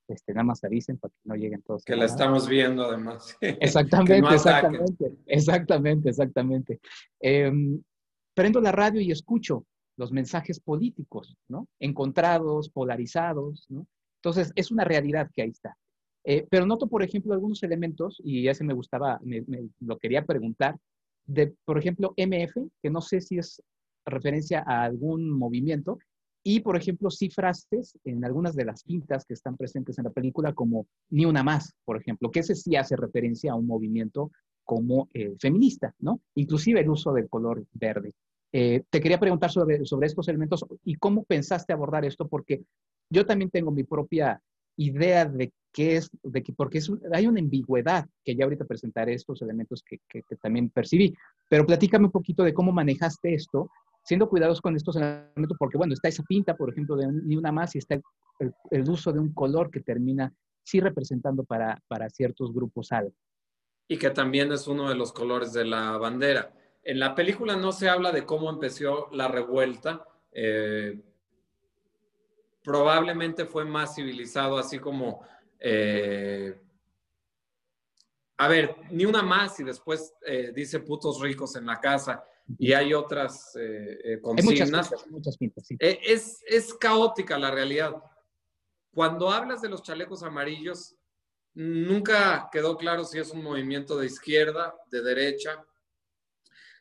este, 0.09 0.33
nada 0.33 0.43
más 0.43 0.63
avisen 0.63 0.97
para 0.97 1.11
que 1.11 1.29
no 1.29 1.35
lleguen 1.35 1.61
todos. 1.61 1.85
Que 1.85 1.95
la 1.95 2.05
estamos 2.05 2.49
viendo 2.49 2.83
además. 2.83 3.37
Exactamente, 3.41 4.33
exactamente, 4.33 5.13
exactamente, 5.27 6.09
exactamente. 6.09 6.79
Em, 7.21 7.81
prendo 8.33 8.59
la 8.59 8.71
radio 8.71 8.99
y 8.99 9.11
escucho 9.11 9.65
los 9.95 10.11
mensajes 10.11 10.59
políticos, 10.59 11.37
¿no? 11.47 11.67
Encontrados, 11.79 12.69
polarizados, 12.69 13.67
¿no? 13.69 13.87
Entonces, 14.21 14.51
es 14.55 14.71
una 14.71 14.83
realidad 14.83 15.29
que 15.33 15.43
ahí 15.43 15.49
está. 15.51 15.77
Eh, 16.29 16.45
pero 16.49 16.65
noto, 16.65 16.87
por 16.87 17.03
ejemplo, 17.03 17.33
algunos 17.33 17.63
elementos, 17.63 18.21
y 18.21 18.49
ese 18.49 18.65
me 18.65 18.73
gustaba, 18.73 19.17
me, 19.23 19.45
lo 19.79 19.97
quería 19.97 20.25
preguntar, 20.25 20.77
de, 21.25 21.53
por 21.63 21.77
ejemplo, 21.77 22.13
MF, 22.17 22.67
que 22.83 22.89
no 22.89 22.99
sé 22.99 23.21
si 23.21 23.37
es 23.37 23.63
referencia 24.05 24.61
a 24.67 24.83
algún 24.83 25.29
movimiento, 25.29 25.99
y, 26.43 26.59
por 26.59 26.75
ejemplo, 26.75 27.09
sí 27.09 27.29
frases 27.29 27.97
en 28.03 28.25
algunas 28.25 28.57
de 28.57 28.65
las 28.65 28.81
cintas 28.81 29.23
que 29.25 29.35
están 29.35 29.55
presentes 29.55 29.97
en 29.99 30.03
la 30.03 30.09
película, 30.09 30.51
como 30.51 30.85
Ni 31.09 31.23
una 31.23 31.43
más, 31.43 31.73
por 31.85 31.95
ejemplo, 31.95 32.29
que 32.29 32.41
ese 32.41 32.55
sí 32.55 32.75
hace 32.75 32.97
referencia 32.97 33.53
a 33.53 33.55
un 33.55 33.65
movimiento 33.65 34.31
como 34.65 35.07
eh, 35.13 35.33
feminista, 35.39 35.95
¿no? 35.99 36.19
Inclusive 36.35 36.81
el 36.81 36.89
uso 36.89 37.13
del 37.13 37.29
color 37.29 37.63
verde. 37.71 38.11
Eh, 38.51 38.83
te 38.89 38.99
quería 38.99 39.19
preguntar 39.19 39.49
sobre, 39.49 39.85
sobre 39.85 40.07
estos 40.07 40.27
elementos 40.27 40.65
y 40.83 40.95
cómo 40.95 41.23
pensaste 41.23 41.71
abordar 41.71 42.03
esto, 42.03 42.27
porque 42.27 42.63
yo 43.09 43.25
también 43.25 43.49
tengo 43.49 43.71
mi 43.71 43.85
propia 43.85 44.41
idea 44.77 45.25
de 45.25 45.51
qué 45.73 45.97
es, 45.97 46.09
de 46.23 46.41
que, 46.41 46.53
porque 46.53 46.81
hay 47.13 47.27
una 47.27 47.39
ambigüedad 47.39 48.07
que 48.23 48.35
ya 48.35 48.45
ahorita 48.45 48.65
presentaré 48.65 49.13
estos 49.13 49.41
elementos 49.41 49.83
que, 49.83 49.99
que, 50.07 50.23
también 50.41 50.69
percibí. 50.69 51.13
Pero 51.49 51.65
platícame 51.65 52.05
un 52.05 52.11
poquito 52.11 52.43
de 52.43 52.53
cómo 52.53 52.71
manejaste 52.71 53.33
esto, 53.33 53.69
siendo 54.03 54.29
cuidados 54.29 54.61
con 54.61 54.75
estos 54.75 54.95
elementos, 54.95 55.57
porque 55.59 55.77
bueno, 55.77 55.93
está 55.93 56.07
esa 56.07 56.23
pinta, 56.23 56.55
por 56.55 56.71
ejemplo, 56.71 56.95
de 56.95 57.11
ni 57.11 57.35
una 57.35 57.51
más 57.51 57.75
y 57.75 57.79
está 57.79 57.95
el, 58.39 58.53
el, 58.71 58.89
uso 58.89 59.11
de 59.11 59.19
un 59.19 59.33
color 59.33 59.69
que 59.69 59.81
termina 59.81 60.33
sí 60.63 60.79
representando 60.79 61.43
para, 61.43 61.81
para 61.87 62.09
ciertos 62.09 62.53
grupos 62.53 62.91
algo. 62.91 63.13
Y 63.87 63.97
que 63.97 64.09
también 64.09 64.51
es 64.51 64.67
uno 64.67 64.89
de 64.89 64.95
los 64.95 65.13
colores 65.13 65.53
de 65.53 65.65
la 65.65 65.97
bandera. 65.97 66.53
En 66.83 66.99
la 66.99 67.15
película 67.15 67.55
no 67.55 67.71
se 67.71 67.89
habla 67.89 68.11
de 68.11 68.25
cómo 68.25 68.49
empezó 68.49 69.09
la 69.11 69.27
revuelta. 69.27 70.05
Eh, 70.31 71.01
probablemente 72.67 73.45
fue 73.45 73.63
más 73.63 73.95
civilizado, 73.95 74.57
así 74.57 74.77
como, 74.77 75.25
eh, 75.57 76.53
a 78.35 78.47
ver, 78.49 78.75
ni 78.91 79.05
una 79.05 79.23
más 79.23 79.57
y 79.61 79.63
después 79.63 80.13
eh, 80.25 80.51
dice 80.53 80.81
putos 80.81 81.21
ricos 81.21 81.55
en 81.55 81.65
la 81.65 81.79
casa 81.79 82.25
y 82.59 82.73
hay 82.73 82.93
otras 82.93 83.57
eh, 83.57 84.19
consignas. 84.21 84.91
muchas, 85.07 85.37
muchas 85.39 85.65
sí. 85.65 85.77
es, 85.79 86.43
es 86.45 86.73
caótica 86.73 87.39
la 87.39 87.51
realidad. 87.51 88.03
Cuando 88.93 89.29
hablas 89.29 89.61
de 89.61 89.69
los 89.69 89.81
chalecos 89.81 90.21
amarillos, 90.21 90.93
nunca 91.53 92.49
quedó 92.51 92.75
claro 92.75 93.05
si 93.05 93.17
es 93.17 93.31
un 93.31 93.43
movimiento 93.43 93.97
de 93.97 94.07
izquierda, 94.07 94.75
de 94.91 95.01
derecha. 95.01 95.65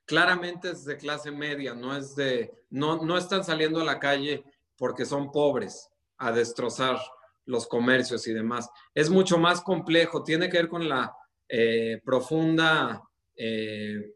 Claramente 0.04 0.70
es 0.70 0.84
de 0.84 0.96
clase 0.96 1.30
media, 1.30 1.74
no 1.74 1.96
es 1.96 2.16
de, 2.16 2.52
no, 2.70 3.04
no 3.04 3.16
están 3.16 3.44
saliendo 3.44 3.80
a 3.80 3.84
la 3.84 4.00
calle 4.00 4.44
porque 4.76 5.04
son 5.04 5.30
pobres 5.30 5.90
a 6.18 6.32
destrozar 6.32 6.98
los 7.44 7.66
comercios 7.66 8.26
y 8.26 8.32
demás. 8.32 8.68
Es 8.94 9.08
mucho 9.10 9.38
más 9.38 9.60
complejo, 9.60 10.22
tiene 10.22 10.48
que 10.48 10.58
ver 10.58 10.68
con 10.68 10.88
la 10.88 11.16
eh, 11.48 12.00
profunda 12.04 13.02
eh, 13.36 14.14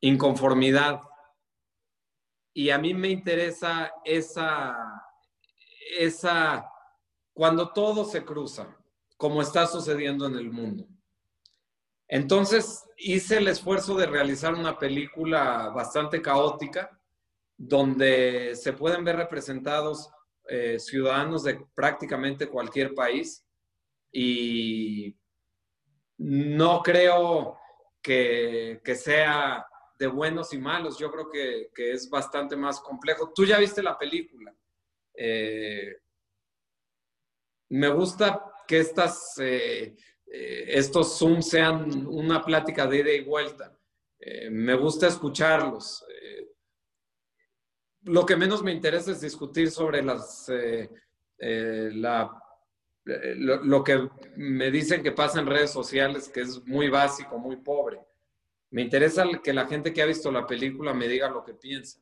inconformidad. 0.00 1.00
Y 2.52 2.70
a 2.70 2.78
mí 2.78 2.94
me 2.94 3.08
interesa 3.08 3.92
esa, 4.04 5.04
esa, 5.98 6.70
cuando 7.32 7.72
todo 7.72 8.04
se 8.04 8.24
cruza, 8.24 8.76
como 9.16 9.42
está 9.42 9.66
sucediendo 9.66 10.26
en 10.26 10.36
el 10.36 10.50
mundo. 10.50 10.86
Entonces 12.08 12.84
hice 12.96 13.38
el 13.38 13.48
esfuerzo 13.48 13.96
de 13.96 14.06
realizar 14.06 14.54
una 14.54 14.78
película 14.78 15.70
bastante 15.70 16.22
caótica, 16.22 16.98
donde 17.56 18.54
se 18.54 18.72
pueden 18.72 19.04
ver 19.04 19.16
representados 19.16 20.10
eh, 20.48 20.78
ciudadanos 20.78 21.42
de 21.42 21.66
prácticamente 21.74 22.48
cualquier 22.48 22.94
país 22.94 23.44
y 24.12 25.16
no 26.18 26.82
creo 26.82 27.58
que, 28.02 28.80
sea 28.94 29.66
de 29.98 30.06
buenos 30.06 30.52
y 30.52 30.58
malos, 30.58 30.98
yo 30.98 31.10
creo 31.10 31.30
que, 31.30 31.70
es 31.92 32.08
bastante 32.08 32.54
más 32.56 32.80
complejo. 32.80 33.32
Tú 33.34 33.44
ya 33.44 33.58
viste 33.58 33.82
la 33.82 33.98
película. 33.98 34.54
Eh, 35.14 35.96
me 37.70 37.88
gusta 37.88 38.52
que 38.68 38.78
estas, 38.78 39.38
eh, 39.40 39.96
estos 40.26 41.18
Zoom 41.18 41.42
sean 41.42 42.06
una 42.06 42.44
plática 42.44 42.86
de 42.86 42.98
ida 42.98 43.12
y 43.12 43.24
vuelta. 43.24 43.76
me 44.50 44.74
gusta 44.74 45.08
escucharlos 45.08 46.05
lo 48.06 48.24
que 48.24 48.36
menos 48.36 48.62
me 48.62 48.72
interesa 48.72 49.10
es 49.10 49.20
discutir 49.20 49.70
sobre 49.70 50.02
las, 50.02 50.48
eh, 50.48 50.88
eh, 51.38 51.90
la, 51.92 52.30
eh, 53.04 53.34
lo, 53.36 53.82
que 53.82 54.08
me 54.36 54.70
dicen 54.70 55.02
que 55.02 55.12
pasa 55.12 55.40
en 55.40 55.46
redes 55.46 55.70
sociales, 55.70 56.28
que 56.28 56.40
es 56.40 56.64
muy 56.66 56.88
básico, 56.88 57.38
muy 57.38 57.56
pobre. 57.56 58.00
Me 58.70 58.82
interesa 58.82 59.24
que 59.42 59.52
la 59.52 59.66
gente 59.66 59.92
que 59.92 60.02
ha 60.02 60.06
visto 60.06 60.30
la 60.30 60.46
película 60.46 60.94
me 60.94 61.08
diga 61.08 61.28
lo 61.28 61.44
que 61.44 61.54
piensa. 61.54 62.00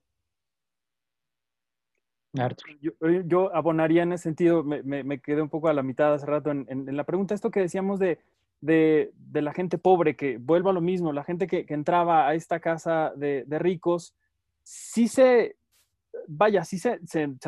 Yo, 2.80 2.92
yo 3.24 3.54
abonaría 3.54 4.02
en 4.02 4.12
ese 4.12 4.24
sentido, 4.24 4.64
me, 4.64 4.82
me, 4.82 5.20
quedé 5.20 5.40
un 5.40 5.48
poco 5.48 5.68
a 5.68 5.72
la 5.72 5.84
mitad 5.84 6.12
hace 6.12 6.26
rato 6.26 6.50
en, 6.50 6.66
en, 6.68 6.96
la 6.96 7.04
pregunta, 7.04 7.32
esto 7.32 7.52
que 7.52 7.60
decíamos 7.60 8.00
de, 8.00 8.18
de, 8.60 9.12
de, 9.14 9.40
la 9.40 9.52
gente 9.52 9.78
pobre, 9.78 10.16
que 10.16 10.38
vuelva 10.38 10.72
a 10.72 10.74
lo 10.74 10.80
mismo, 10.80 11.12
la 11.12 11.22
gente 11.22 11.46
que, 11.46 11.64
que 11.64 11.74
entraba 11.74 12.26
a 12.26 12.34
esta 12.34 12.58
casa 12.58 13.12
de, 13.14 13.44
de 13.46 13.58
ricos, 13.60 14.16
sí 14.64 15.06
se, 15.06 15.56
vaya, 16.26 16.64
sí 16.64 16.78
se, 16.78 16.98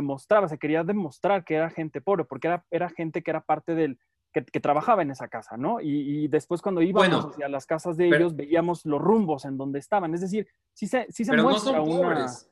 mostraba, 0.01 0.49
se 0.49 0.59
quería 0.59 0.85
demostrar 0.85 1.45
que 1.45 1.55
era 1.55 1.71
gente 1.71 2.01
pobre, 2.01 2.25
porque 2.25 2.49
era, 2.49 2.65
era 2.71 2.89
gente 2.91 3.23
que 3.23 3.31
era 3.31 3.41
parte 3.41 3.75
del, 3.75 3.99
que, 4.45 4.61
trabajaba 4.61 5.03
en 5.03 5.11
esa 5.11 5.29
casa, 5.29 5.57
¿no? 5.57 5.81
Y, 5.81 6.29
después 6.29 6.61
cuando 6.61 6.83
íbamos 6.83 7.27
hacia 7.27 7.49
las 7.49 7.67
casas 7.67 7.97
de 7.97 8.09
ellos, 8.09 8.37
veíamos 8.37 8.85
los 8.85 9.01
rumbos 9.01 9.45
en 9.45 9.57
donde 9.57 9.79
estaban. 9.79 10.15
Es 10.15 10.21
decir, 10.21 10.47
sí 10.73 10.87
se, 10.87 11.07
sí 11.11 11.25
se 11.25 11.31
pero 11.31 11.45
no 11.45 11.59
son 11.59 11.85
pobres. 11.85 12.49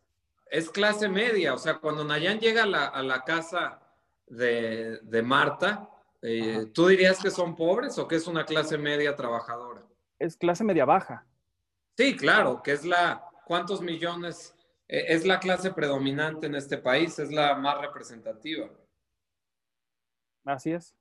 Es 0.51 0.71
clase 0.71 1.09
media. 1.09 1.55
O 1.55 1.59
sea, 1.59 1.79
cuando 1.79 2.05
Nayan 2.05 2.39
llega 2.39 2.63
a 2.63 3.03
la, 3.03 3.25
casa 3.25 3.81
de, 4.27 5.23
Marta, 5.25 5.91
eh, 6.23 6.67
¿tú 6.73 6.87
dirías 6.87 7.21
que 7.21 7.31
son 7.31 7.55
pobres 7.55 7.99
o 7.99 8.09
que 8.09 8.17
es 8.17 8.27
una 8.27 8.45
clase 8.45 8.79
media 8.79 9.15
trabajadora? 9.15 9.83
Es 10.19 10.37
clase 10.37 10.65
media 10.65 10.85
baja. 10.85 11.27
Sí, 11.97 12.17
claro, 12.17 12.63
que 12.63 12.73
es 12.73 12.85
la... 12.85 13.25
¿Cuántos 13.47 13.83
millones 13.83 14.54
es 14.89 15.27
la 15.27 15.41
clase 15.41 15.73
predominante 15.73 16.47
en 16.47 16.55
este 16.55 16.79
país, 16.79 17.19
es 17.19 17.33
la 17.33 17.55
más 17.55 17.81
representativa. 17.81 18.71
Así 20.45 20.73
es. 20.73 20.95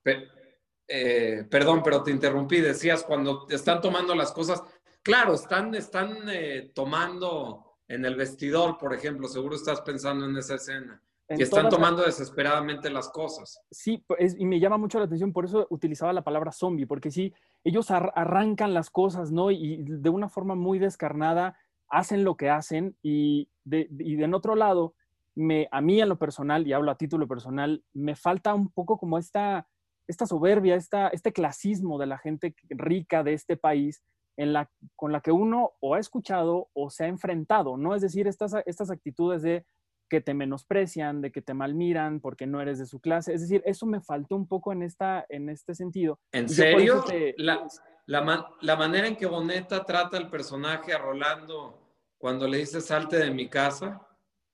Eh, 0.87 1.45
perdón, 1.49 1.81
pero 1.83 2.03
te 2.03 2.11
interrumpí. 2.11 2.61
Decías, 2.61 3.03
cuando 3.03 3.45
están 3.49 3.81
tomando 3.81 4.15
las 4.15 4.31
cosas, 4.31 4.63
claro, 5.01 5.33
están, 5.33 5.75
están 5.75 6.29
eh, 6.29 6.71
tomando 6.73 7.77
en 7.87 8.05
el 8.05 8.15
vestidor, 8.15 8.77
por 8.77 8.93
ejemplo, 8.93 9.27
seguro 9.27 9.55
estás 9.55 9.81
pensando 9.81 10.25
en 10.25 10.37
esa 10.37 10.55
escena. 10.55 11.01
que 11.27 11.43
están 11.43 11.69
tomando 11.69 12.03
desesperadamente 12.03 12.89
las 12.89 13.09
cosas. 13.09 13.59
Sí, 13.71 14.03
y 14.37 14.45
me 14.45 14.59
llama 14.59 14.77
mucho 14.77 14.99
la 14.99 15.05
atención, 15.05 15.33
por 15.33 15.45
eso 15.45 15.67
utilizaba 15.69 16.13
la 16.13 16.23
palabra 16.23 16.51
zombie, 16.51 16.85
porque 16.85 17.11
sí, 17.11 17.33
ellos 17.63 17.89
arrancan 17.91 18.73
las 18.73 18.89
cosas, 18.89 19.31
¿no? 19.31 19.49
Y 19.49 19.83
de 19.83 20.09
una 20.09 20.29
forma 20.29 20.53
muy 20.55 20.79
descarnada 20.79 21.57
hacen 21.93 22.23
lo 22.23 22.35
que 22.35 22.50
hacen 22.50 22.97
y 23.03 23.50
de, 23.63 23.88
y 24.00 24.15
de 24.15 24.25
otro 24.33 24.55
lado, 24.55 24.95
me, 25.35 25.67
a 25.71 25.79
mí 25.79 26.01
en 26.01 26.09
lo 26.09 26.17
personal, 26.17 26.67
y 26.67 26.73
hablo 26.73 26.89
a 26.89 26.97
título 26.97 27.27
personal, 27.27 27.83
me 27.93 28.15
falta 28.15 28.55
un 28.55 28.71
poco 28.71 28.97
como 28.97 29.19
esta, 29.19 29.67
esta 30.07 30.25
soberbia, 30.25 30.75
esta, 30.75 31.09
este 31.09 31.31
clasismo 31.31 32.00
de 32.00 32.07
la 32.07 32.17
gente 32.17 32.55
rica 32.69 33.23
de 33.23 33.33
este 33.33 33.57
país 33.57 34.03
en 34.38 34.53
la, 34.53 34.71
con 34.95 35.12
la 35.12 35.21
que 35.21 35.31
uno 35.31 35.73
o 35.79 35.93
ha 35.93 36.00
escuchado 36.00 36.69
o 36.73 36.89
se 36.89 37.03
ha 37.03 37.07
enfrentado, 37.07 37.77
¿no? 37.77 37.93
Es 37.93 38.01
decir, 38.01 38.27
estas, 38.27 38.55
estas 38.65 38.89
actitudes 38.89 39.43
de 39.43 39.63
que 40.09 40.19
te 40.19 40.33
menosprecian, 40.33 41.21
de 41.21 41.31
que 41.31 41.43
te 41.43 41.53
malmiran 41.53 42.19
porque 42.19 42.47
no 42.47 42.59
eres 42.59 42.79
de 42.79 42.88
su 42.88 43.00
clase. 43.00 43.33
Es 43.33 43.41
decir, 43.41 43.62
eso 43.65 43.85
me 43.85 44.01
faltó 44.01 44.35
un 44.35 44.47
poco 44.47 44.71
en, 44.71 44.81
esta, 44.81 45.25
en 45.29 45.50
este 45.50 45.75
sentido. 45.75 46.19
¿En 46.31 46.50
serio? 46.50 47.03
La, 47.38 47.67
la, 48.05 48.75
manera 48.75 49.07
en 49.07 49.15
que 49.15 49.27
Boneta 49.27 49.85
trata 49.85 50.17
al 50.17 50.29
personaje 50.29 50.93
a 50.93 50.97
Rolando 50.97 51.82
cuando 52.24 52.48
le 52.48 52.60
dice 52.60 52.80
salte 52.80 53.18
de 53.18 53.32
mi 53.32 53.50
casa, 53.50 54.00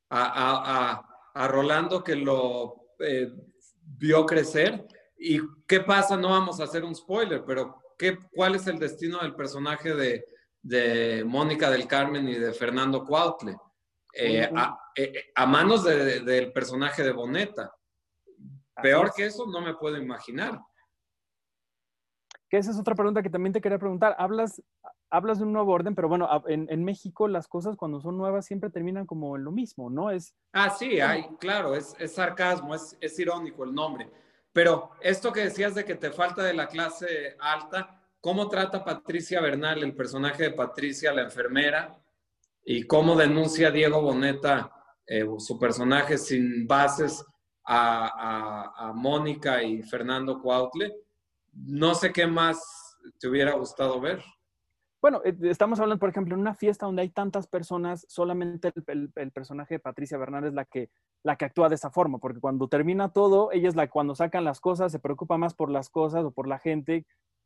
a, 0.10 0.24
a, 0.96 1.06
a, 1.36 1.48
Rolando 1.48 2.04
que 2.04 2.16
lo 2.16 2.96
eh, 2.98 3.32
vio 3.96 4.26
crecer. 4.26 4.88
¿Y 5.20 5.40
qué 5.68 5.82
pasa? 5.82 6.18
No 6.18 6.32
vamos 6.32 6.60
a 6.60 6.64
hacer 6.64 6.84
un 6.84 6.96
spoiler, 6.96 7.44
pero 7.46 7.80
¿qué, 7.96 8.18
¿cuál 8.34 8.56
es 8.56 8.66
el 8.66 8.80
destino 8.80 9.20
del 9.20 9.36
personaje 9.36 9.94
de, 9.94 10.26
de 10.64 11.24
Mónica 11.24 11.70
del 11.70 11.86
Carmen 11.86 12.28
y 12.28 12.40
de 12.40 12.54
Fernando 12.54 13.06
Cuautle? 13.06 13.56
Eh, 14.14 14.50
eh, 14.96 15.26
a, 15.36 15.46
manos 15.46 15.84
del 15.84 16.52
personaje 16.52 17.04
de 17.04 17.12
Boneta. 17.12 17.72
Peor 18.82 19.14
que 19.16 19.28
eso 19.28 19.46
no 19.46 19.62
me 19.62 19.76
puedo 19.76 19.96
imaginar. 19.96 20.60
Que 22.50 22.58
esa 22.58 22.72
es 22.72 22.80
otra 22.80 22.96
pregunta 22.96 23.22
que 23.22 23.30
también 23.30 23.54
te 23.54 23.62
quería 23.62 23.78
preguntar. 23.78 24.16
Hablas, 24.18 24.60
hablas 25.10 25.39
de 25.39 25.46
un 25.46 25.54
nuevo 25.54 25.72
orden, 25.72 25.96
pero 25.96 26.08
bueno, 26.08 26.28
en, 26.48 26.84
México 26.84 27.28
las 27.28 27.48
cosas 27.48 27.75
cuando 27.75 28.00
son 28.00 28.18
nuevas 28.18 28.46
siempre 28.46 28.70
terminan 28.70 29.06
como 29.06 29.36
en 29.36 29.44
lo 29.44 29.51
mismo, 29.51 29.89
¿no? 29.89 30.12
Es, 30.12 30.36
ah, 30.54 30.70
sí, 30.70 31.00
hay, 31.00 31.25
claro, 31.39 31.75
es, 31.75 31.96
sarcasmo, 32.13 32.75
es, 32.75 32.98
es 33.00 33.18
irónico 33.20 33.63
el 33.63 33.74
nombre. 33.74 34.10
Pero 34.54 34.92
esto 35.01 35.32
que 35.32 35.42
decías 35.42 35.75
de 35.75 35.86
que 35.86 35.96
te 35.96 36.12
falta 36.12 36.44
de 36.44 36.54
la 36.54 36.68
clase 36.68 37.36
alta, 37.39 38.01
¿cómo 38.20 38.48
trata 38.50 38.84
Patricia 38.84 39.42
Bernal, 39.42 39.84
el 39.84 39.96
personaje 39.96 40.44
de 40.44 40.51
Patricia, 40.51 41.13
la 41.13 41.24
enfermera? 41.24 42.00
y 42.72 42.84
cómo 42.84 43.16
denuncia 43.16 43.72
Diego 43.72 44.00
Boneta 44.00 44.72
eh, 45.08 45.25
su 45.39 45.58
personaje 45.58 46.20
sin 46.20 46.68
bases 46.68 47.25
a, 47.66 48.92
Mónica 48.96 49.63
y 49.63 49.82
Fernando 49.82 50.39
Cuautle. 50.39 50.96
No 51.54 51.96
sé 51.96 52.13
qué 52.13 52.28
más 52.28 52.98
te 53.20 53.28
hubiera 53.28 53.54
gustado 53.54 54.00
ver. 54.00 54.24
Bueno, 55.01 55.22
eh, 55.24 55.36
estamos 55.44 55.79
hablando, 55.79 56.00
por 56.00 56.10
ejemplo, 56.10 56.36
en 56.36 56.41
una 56.41 56.56
fiesta 56.56 56.86
donde 56.86 57.03
hay 57.03 57.10
tantas 57.10 57.48
personas, 57.48 58.06
solamente 58.10 58.72
el, 58.88 59.12
personaje 59.32 59.75
de 59.75 59.79
Patricia 59.79 60.18
Bernal 60.18 60.46
es 60.46 60.53
la 60.53 60.65
que, 60.65 60.89
la 61.24 61.38
que 61.38 61.46
actúa 61.46 61.70
de 61.70 61.75
esa 61.75 61.89
forma, 61.89 62.18
porque 62.20 62.39
cuando 62.39 62.68
termina 62.68 63.10
todo, 63.10 63.51
ella 63.51 63.70
es 63.70 63.75
la 63.75 63.88
que 63.88 63.91
cuando 63.91 64.15
sacan 64.15 64.44
las 64.44 64.60
cosas 64.60 64.91
se 64.91 65.00
preocupa 65.00 65.38
más 65.38 65.53
por 65.53 65.72
las 65.72 65.89
cosas 65.89 66.25
o 66.25 66.32
por 66.32 66.48
la 66.48 66.60
gente 66.60 67.06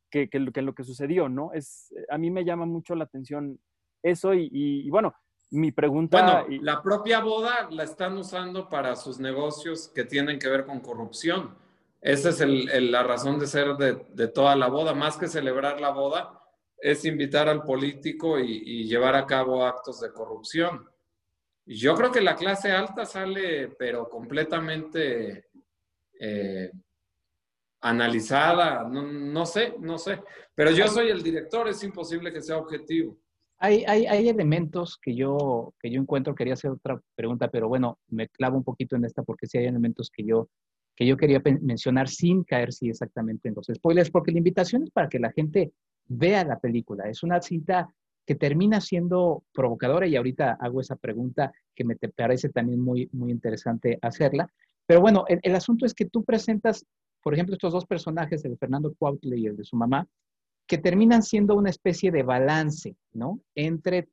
que, 0.09 0.29
que, 0.29 0.39
lo 0.39 0.73
que 0.75 0.83
sucedió, 0.83 1.29
¿no? 1.29 1.53
Es, 1.53 1.93
a 2.09 2.17
mí 2.17 2.29
me 2.31 2.45
llama 2.45 2.65
mucho 2.65 2.95
la 2.95 3.03
atención 3.03 3.59
eso 4.03 4.33
y, 4.33 4.89
bueno, 4.89 5.15
mi 5.51 5.71
pregunta... 5.71 6.45
Bueno, 6.45 6.63
la 6.63 6.81
propia 6.81 7.21
boda 7.21 7.69
la 7.71 7.83
están 7.83 8.17
usando 8.17 8.69
para 8.69 8.95
sus 8.95 9.19
negocios 9.19 9.87
que 9.87 10.03
tienen 10.03 10.37
que 10.37 10.49
ver 10.49 10.65
con 10.65 10.81
corrupción. 10.81 11.55
Esa 12.01 12.29
es 12.29 12.41
la 12.41 13.03
razón 13.03 13.39
de 13.39 13.47
ser 13.47 13.75
de, 13.77 14.27
toda 14.27 14.55
la 14.55 14.67
boda. 14.67 14.93
Más 14.93 15.17
que 15.17 15.27
celebrar 15.27 15.79
la 15.79 15.91
boda, 15.91 16.42
es 16.83 17.05
invitar 17.05 17.47
al 17.47 17.63
político 17.63 18.37
y, 18.37 18.83
llevar 18.83 19.15
a 19.15 19.25
cabo 19.25 19.65
actos 19.65 20.01
de 20.01 20.11
corrupción. 20.11 20.85
Yo 21.65 21.95
creo 21.95 22.11
que 22.11 22.19
la 22.19 22.35
clase 22.35 22.71
alta 22.71 23.05
sale, 23.05 23.69
pero 23.79 24.09
completamente 24.09 25.45
eh, 26.19 26.69
analizada. 27.79 28.83
No, 28.83 29.01
no 29.01 29.45
sé, 29.45 29.75
no 29.79 29.97
sé. 29.97 30.19
Pero 30.53 30.71
yo 30.71 30.89
soy 30.89 31.09
el 31.09 31.23
director, 31.23 31.69
es 31.69 31.81
imposible 31.85 32.33
que 32.33 32.41
sea 32.41 32.57
objetivo. 32.57 33.17
Hay, 33.59 33.85
hay, 33.85 34.27
elementos 34.27 34.99
que 35.01 35.15
yo, 35.15 35.73
que 35.79 35.89
yo 35.89 36.01
encuentro, 36.01 36.35
quería 36.35 36.55
hacer 36.55 36.71
otra 36.71 36.99
pregunta, 37.15 37.47
pero 37.47 37.69
bueno, 37.69 37.97
me 38.09 38.27
clavo 38.27 38.57
un 38.57 38.63
poquito 38.65 38.97
en 38.97 39.05
esta 39.05 39.23
porque 39.23 39.47
sí 39.47 39.57
hay 39.57 39.67
elementos 39.67 40.11
que 40.13 40.25
yo, 40.25 40.49
que 40.97 41.05
yo 41.05 41.15
quería 41.15 41.41
mencionar 41.61 42.09
sin 42.09 42.43
caer 42.43 42.73
sí 42.73 42.89
exactamente 42.89 43.47
en 43.47 43.55
los 43.55 43.67
spoilers, 43.73 44.11
porque 44.11 44.33
la 44.33 44.39
invitación 44.39 44.83
es 44.83 44.91
para 44.91 45.07
que 45.07 45.17
la 45.17 45.31
gente 45.31 45.71
vea 46.07 46.43
la 46.43 46.59
película. 46.59 47.09
Es 47.09 47.23
una 47.23 47.41
cinta 47.41 47.93
que 48.25 48.35
termina 48.35 48.79
siendo 48.79 49.43
provocadora 49.53 50.07
y 50.07 50.15
ahorita 50.15 50.57
hago 50.59 50.81
esa 50.81 50.95
pregunta 50.95 51.51
que 51.75 51.83
me 51.83 51.95
te 51.95 52.09
parece 52.09 52.49
también 52.49 52.79
muy, 52.79 53.09
muy 53.11 53.31
interesante 53.31 53.99
hacerla. 54.01 54.47
Pero 54.85 55.01
bueno, 55.01 55.25
el, 55.27 55.55
asunto 55.55 55.85
es 55.85 55.93
que 55.93 56.05
tú 56.05 56.23
presentas, 56.23 56.85
por 57.21 57.33
ejemplo, 57.33 57.55
estos 57.55 57.73
dos 57.73 57.85
personajes, 57.85 58.43
el 58.43 58.51
de 58.51 58.57
Fernando 58.57 58.93
Cuautle 58.97 59.37
y 59.37 59.47
el 59.47 59.57
de 59.57 59.63
su 59.63 59.75
mamá, 59.75 60.07
que 60.67 60.77
terminan 60.77 61.23
siendo 61.23 61.55
una 61.55 61.69
especie 61.69 62.11
de 62.11 62.23
balance, 62.23 62.95
¿no? 63.13 63.39
Entre 63.55 64.09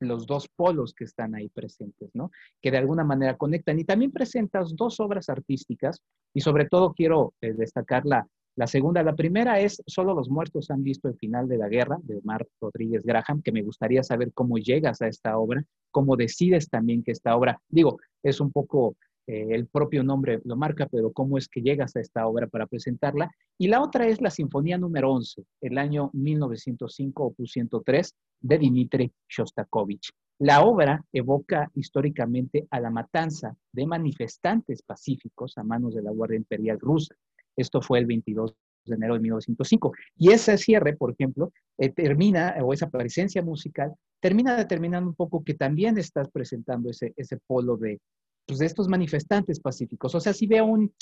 los 0.00 0.26
dos 0.26 0.48
polos 0.48 0.94
que 0.94 1.04
están 1.04 1.34
ahí 1.34 1.48
presentes, 1.48 2.10
¿no? 2.14 2.30
Que 2.60 2.70
de 2.70 2.78
alguna 2.78 3.04
manera 3.04 3.36
conectan. 3.36 3.78
Y 3.78 3.84
también 3.84 4.10
presentas 4.10 4.74
dos 4.74 4.98
obras 4.98 5.28
artísticas 5.28 6.02
y 6.34 6.40
sobre 6.40 6.66
todo 6.68 6.92
quiero 6.92 7.34
eh, 7.40 7.52
destacar 7.52 8.04
la, 8.04 8.26
la 8.56 8.66
segunda. 8.66 9.02
La 9.02 9.14
primera 9.14 9.60
es 9.60 9.82
Solo 9.86 10.14
los 10.14 10.28
muertos 10.28 10.70
han 10.70 10.82
visto 10.82 11.08
el 11.08 11.16
final 11.16 11.48
de 11.48 11.58
la 11.58 11.68
guerra, 11.68 11.98
de 12.02 12.16
Omar 12.16 12.46
Rodríguez 12.60 13.02
Graham, 13.04 13.42
que 13.42 13.52
me 13.52 13.62
gustaría 13.62 14.02
saber 14.02 14.32
cómo 14.32 14.58
llegas 14.58 15.02
a 15.02 15.08
esta 15.08 15.38
obra, 15.38 15.64
cómo 15.90 16.16
decides 16.16 16.68
también 16.68 17.02
que 17.02 17.12
esta 17.12 17.36
obra, 17.36 17.60
digo, 17.68 17.98
es 18.22 18.40
un 18.40 18.52
poco 18.52 18.96
eh, 19.26 19.48
el 19.50 19.66
propio 19.66 20.02
nombre 20.02 20.40
lo 20.44 20.56
marca, 20.56 20.88
pero 20.90 21.12
cómo 21.12 21.38
es 21.38 21.48
que 21.48 21.62
llegas 21.62 21.94
a 21.96 22.00
esta 22.00 22.26
obra 22.26 22.48
para 22.48 22.66
presentarla. 22.66 23.30
Y 23.58 23.68
la 23.68 23.82
otra 23.82 24.06
es 24.06 24.20
la 24.20 24.30
Sinfonía 24.30 24.78
número 24.78 25.12
11, 25.12 25.44
el 25.60 25.78
año 25.78 26.10
1905, 26.12 27.24
opus 27.24 27.52
103, 27.52 28.14
de 28.40 28.58
Dmitri 28.58 29.12
Shostakovich. 29.28 30.10
La 30.40 30.62
obra 30.62 31.04
evoca 31.12 31.70
históricamente 31.74 32.66
a 32.70 32.80
la 32.80 32.90
matanza 32.90 33.54
de 33.70 33.86
manifestantes 33.86 34.82
pacíficos 34.82 35.56
a 35.56 35.62
manos 35.62 35.94
de 35.94 36.02
la 36.02 36.10
Guardia 36.10 36.38
Imperial 36.38 36.80
Rusa. 36.80 37.14
Esto 37.56 37.80
fue 37.82 37.98
el 37.98 38.06
22 38.06 38.54
de 38.84 38.94
enero 38.96 39.14
de 39.14 39.20
1905. 39.20 39.92
Y 40.16 40.30
ese 40.30 40.58
cierre, 40.58 40.96
por 40.96 41.12
ejemplo, 41.12 41.52
eh, 41.78 41.90
termina, 41.90 42.56
o 42.62 42.72
esa 42.72 42.90
presencia 42.90 43.42
musical, 43.42 43.92
termina 44.20 44.56
determinando 44.56 45.10
un 45.10 45.16
poco 45.16 45.42
que 45.44 45.54
también 45.54 45.98
estás 45.98 46.30
presentando 46.30 46.90
ese, 46.90 47.12
ese 47.16 47.38
polo 47.46 47.76
de, 47.76 48.00
pues, 48.46 48.58
de 48.58 48.66
estos 48.66 48.88
manifestantes 48.88 49.60
pacíficos. 49.60 50.14
O 50.14 50.20
sea, 50.20 50.32
si 50.32 50.46
veo 50.46 50.64
un, 50.64 50.92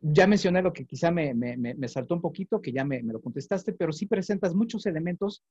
ya 0.00 0.26
mencioné 0.26 0.60
lo 0.60 0.72
que 0.72 0.84
quizá 0.84 1.10
me, 1.10 1.34
me, 1.34 1.88
saltó 1.88 2.14
un 2.14 2.20
poquito, 2.20 2.60
que 2.60 2.72
ya 2.72 2.84
me, 2.84 3.02
lo 3.02 3.20
contestaste, 3.20 3.72
pero 3.72 3.92
sí 3.92 4.06
presentas 4.06 4.54
muchos 4.54 4.84
elementos 4.84 5.42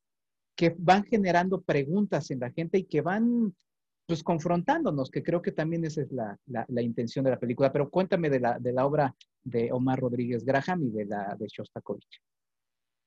que 0.56 0.76
van 0.78 1.04
generando 1.06 1.62
preguntas 1.62 2.30
en 2.30 2.40
la 2.40 2.52
gente 2.52 2.78
y 2.78 2.84
que 2.84 3.02
van 3.02 3.56
pues 4.06 4.24
confrontándonos, 4.24 5.10
que 5.10 5.24
creo 5.24 5.42
que 5.42 5.52
también 5.52 5.86
esa 5.86 6.02
es 6.02 6.12
la, 6.12 6.38
la, 6.46 6.82
intención 6.82 7.24
de 7.24 7.32
la 7.32 7.40
película. 7.40 7.72
Pero 7.72 7.90
cuéntame 7.90 8.30
de 8.30 8.40
la, 8.40 8.60
de 8.60 8.74
la 8.74 8.86
obra 8.86 9.16
de 9.44 9.72
Omar 9.72 10.00
Rodríguez 10.00 10.44
Graham 10.44 10.84
y 10.84 10.92
de 10.92 11.06
la 11.06 11.36
de 11.38 11.48
Shostakovich. 11.48 12.22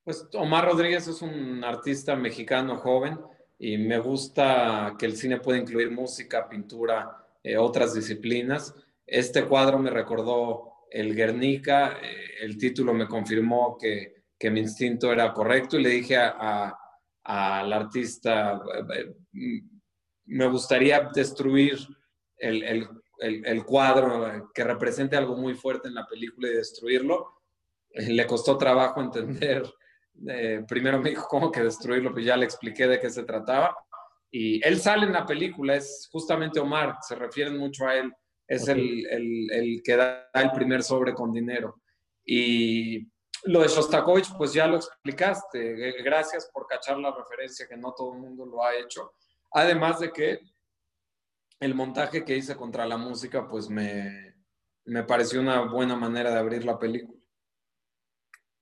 Pues 0.05 0.27
Omar 0.35 0.65
Rodríguez 0.65 1.09
es 1.09 1.21
un 1.21 1.65
artista 1.65 2.15
mexicano 2.15 2.79
joven 2.79 3.19
y 3.59 3.77
me 3.77 3.99
gusta 3.99 4.95
que 4.99 5.07
el 5.07 5.17
cine 5.17 5.41
puede 5.41 5.59
incluir 5.59 5.91
música, 5.91 6.49
pintura, 6.49 7.27
eh, 7.43 7.57
otras 7.57 7.95
disciplinas. 7.95 8.75
Este 9.07 9.45
cuadro 9.45 9.79
me 9.79 9.91
recordó 9.91 10.87
el 10.91 11.15
Guernica, 11.15 11.99
eh, 12.03 12.43
el 12.43 12.57
título 12.57 12.95
me 12.95 13.09
confirmó 13.09 13.77
que, 13.77 14.25
que, 14.39 14.51
mi 14.51 14.61
instinto 14.61 15.13
era 15.13 15.33
correcto 15.33 15.79
y 15.79 15.83
le 15.83 15.91
dije 15.91 16.17
al 16.17 17.73
artista, 17.73 18.63
eh, 18.95 19.63
me 20.27 20.47
gustaría 20.49 21.11
destruir 21.15 21.79
el, 22.39 22.63
el, 22.63 22.89
el, 23.19 23.65
cuadro 23.65 24.51
que 24.53 24.65
represente 24.65 25.17
algo 25.17 25.37
muy 25.37 25.55
fuerte 25.55 25.89
en 25.89 25.95
la 25.95 26.07
película 26.07 26.49
y 26.49 26.55
destruirlo. 26.55 27.33
Le 27.91 28.27
costó 28.27 28.59
trabajo 28.59 29.01
entender. 29.01 29.63
primero 30.69 31.01
me 31.01 31.11
dijo 31.11 31.27
cómo 31.29 31.51
que 31.51 31.63
destruirlo, 31.63 32.13
pues 32.13 32.25
ya 32.25 32.37
le 32.37 32.45
expliqué 32.45 32.87
de 32.87 33.01
qué 33.01 33.11
se 33.11 33.25
trataba. 33.25 33.77
Y 34.31 34.65
él 34.67 34.79
sale 34.79 35.07
en 35.07 35.13
la 35.13 35.25
película, 35.25 35.77
es 35.77 36.09
justamente 36.11 36.61
Omar, 36.61 36.97
se 37.01 37.15
refieren 37.15 37.57
mucho 37.57 37.87
a 37.87 37.95
él, 37.95 38.13
es 38.47 38.69
el, 38.69 39.07
el, 39.07 39.51
el, 39.51 39.83
que 39.83 39.97
da 39.97 40.29
el 40.35 40.51
primer 40.51 40.83
sobre 40.83 41.15
con 41.15 41.33
dinero. 41.33 41.81
Y 42.25 43.09
lo 43.45 43.63
de 43.63 43.69
Shostakovich, 43.69 44.37
pues 44.37 44.53
ya 44.53 44.67
lo 44.67 44.77
explicaste, 44.77 45.93
gracias 46.03 46.51
por 46.53 46.67
cachar 46.67 46.99
la 46.99 47.15
referencia, 47.15 47.67
que 47.69 47.77
no 47.77 47.95
todo 47.95 48.13
el 48.15 48.19
mundo 48.19 48.45
lo 48.45 48.63
ha 48.63 48.75
hecho. 48.75 49.13
Además 49.53 50.01
de 50.01 50.13
que 50.13 50.41
el 51.61 51.75
montaje 51.75 52.25
que 52.25 52.37
hice 52.37 52.57
contra 52.57 52.87
la 52.87 52.97
música, 52.97 53.49
pues 53.49 53.71
me, 53.71 54.35
me 54.85 55.03
pareció 55.03 55.41
una 55.41 55.63
buena 55.63 55.97
manera 55.97 56.31
de 56.31 56.39
abrir 56.39 56.65
la 56.65 56.79
película. 56.79 57.19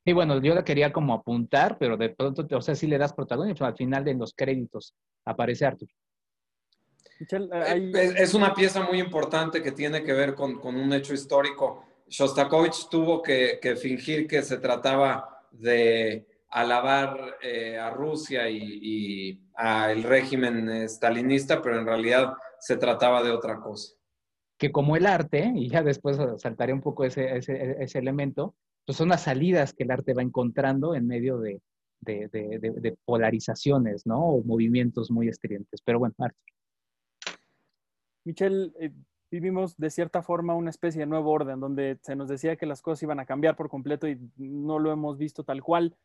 Y 0.06 0.12
bueno, 0.12 0.40
yo 0.40 0.54
la 0.54 0.64
quería 0.64 0.92
como 0.92 1.14
apuntar, 1.14 1.78
pero 1.78 1.96
de 1.96 2.10
pronto, 2.10 2.46
o 2.50 2.60
sea, 2.60 2.74
si 2.74 2.86
le 2.86 2.98
das 2.98 3.14
protagonismo, 3.14 3.66
al 3.66 3.76
final 3.76 4.04
de 4.04 4.14
los 4.14 4.34
créditos 4.34 4.94
aparece 5.24 5.64
Arthur. 5.64 5.88
Eh, 7.20 8.14
es 8.16 8.34
una 8.34 8.52
pieza 8.54 8.82
muy 8.82 9.00
importante 9.00 9.62
que 9.62 9.72
tiene 9.72 10.02
que 10.02 10.12
ver 10.12 10.34
con, 10.34 10.58
con 10.58 10.76
un 10.76 10.92
hecho 10.92 11.14
histórico. 11.14 11.86
Shostakovich 12.06 12.88
tuvo 12.90 13.22
que, 13.22 13.58
que, 13.62 13.76
fingir 13.76 14.26
que 14.26 14.42
se 14.42 14.58
trataba 14.58 15.46
de 15.50 16.26
alabar 16.54 17.36
eh, 17.42 17.76
a 17.76 17.90
Rusia 17.90 18.48
y, 18.48 18.78
y 18.80 19.40
al 19.56 20.04
régimen 20.04 20.88
stalinista, 20.88 21.60
pero 21.60 21.78
en 21.78 21.86
realidad 21.86 22.32
se 22.60 22.76
trataba 22.76 23.22
de 23.22 23.30
otra 23.30 23.60
cosa. 23.60 23.94
Que 24.56 24.70
como 24.70 24.96
el 24.96 25.04
arte, 25.04 25.52
y 25.54 25.68
ya 25.68 25.82
después 25.82 26.16
saltaré 26.38 26.72
un 26.72 26.80
poco 26.80 27.04
ese, 27.04 27.36
ese, 27.36 27.76
ese 27.82 27.98
elemento, 27.98 28.54
pues 28.86 28.96
son 28.96 29.08
las 29.08 29.22
salidas 29.22 29.72
que 29.72 29.82
el 29.82 29.90
arte 29.90 30.14
va 30.14 30.22
encontrando 30.22 30.94
en 30.94 31.08
medio 31.08 31.38
de, 31.38 31.60
de, 32.00 32.28
de, 32.28 32.58
de 32.58 32.96
polarizaciones, 33.04 34.06
¿no? 34.06 34.20
O 34.20 34.44
movimientos 34.44 35.10
muy 35.10 35.28
estridentes. 35.28 35.80
Pero 35.84 35.98
bueno, 35.98 36.14
Arthur. 36.18 36.38
Michelle, 38.24 38.72
eh, 38.78 38.92
vivimos 39.28 39.76
de 39.76 39.90
cierta 39.90 40.22
forma 40.22 40.54
una 40.54 40.70
especie 40.70 41.00
de 41.00 41.06
nuevo 41.06 41.32
orden, 41.32 41.58
donde 41.58 41.98
se 42.02 42.14
nos 42.14 42.28
decía 42.28 42.54
que 42.54 42.66
las 42.66 42.80
cosas 42.80 43.02
iban 43.02 43.18
a 43.18 43.26
cambiar 43.26 43.56
por 43.56 43.68
completo 43.68 44.06
y 44.06 44.18
no 44.36 44.78
lo 44.78 44.92
hemos 44.92 45.18
visto 45.18 45.42
tal 45.42 45.60
cual. 45.62 45.96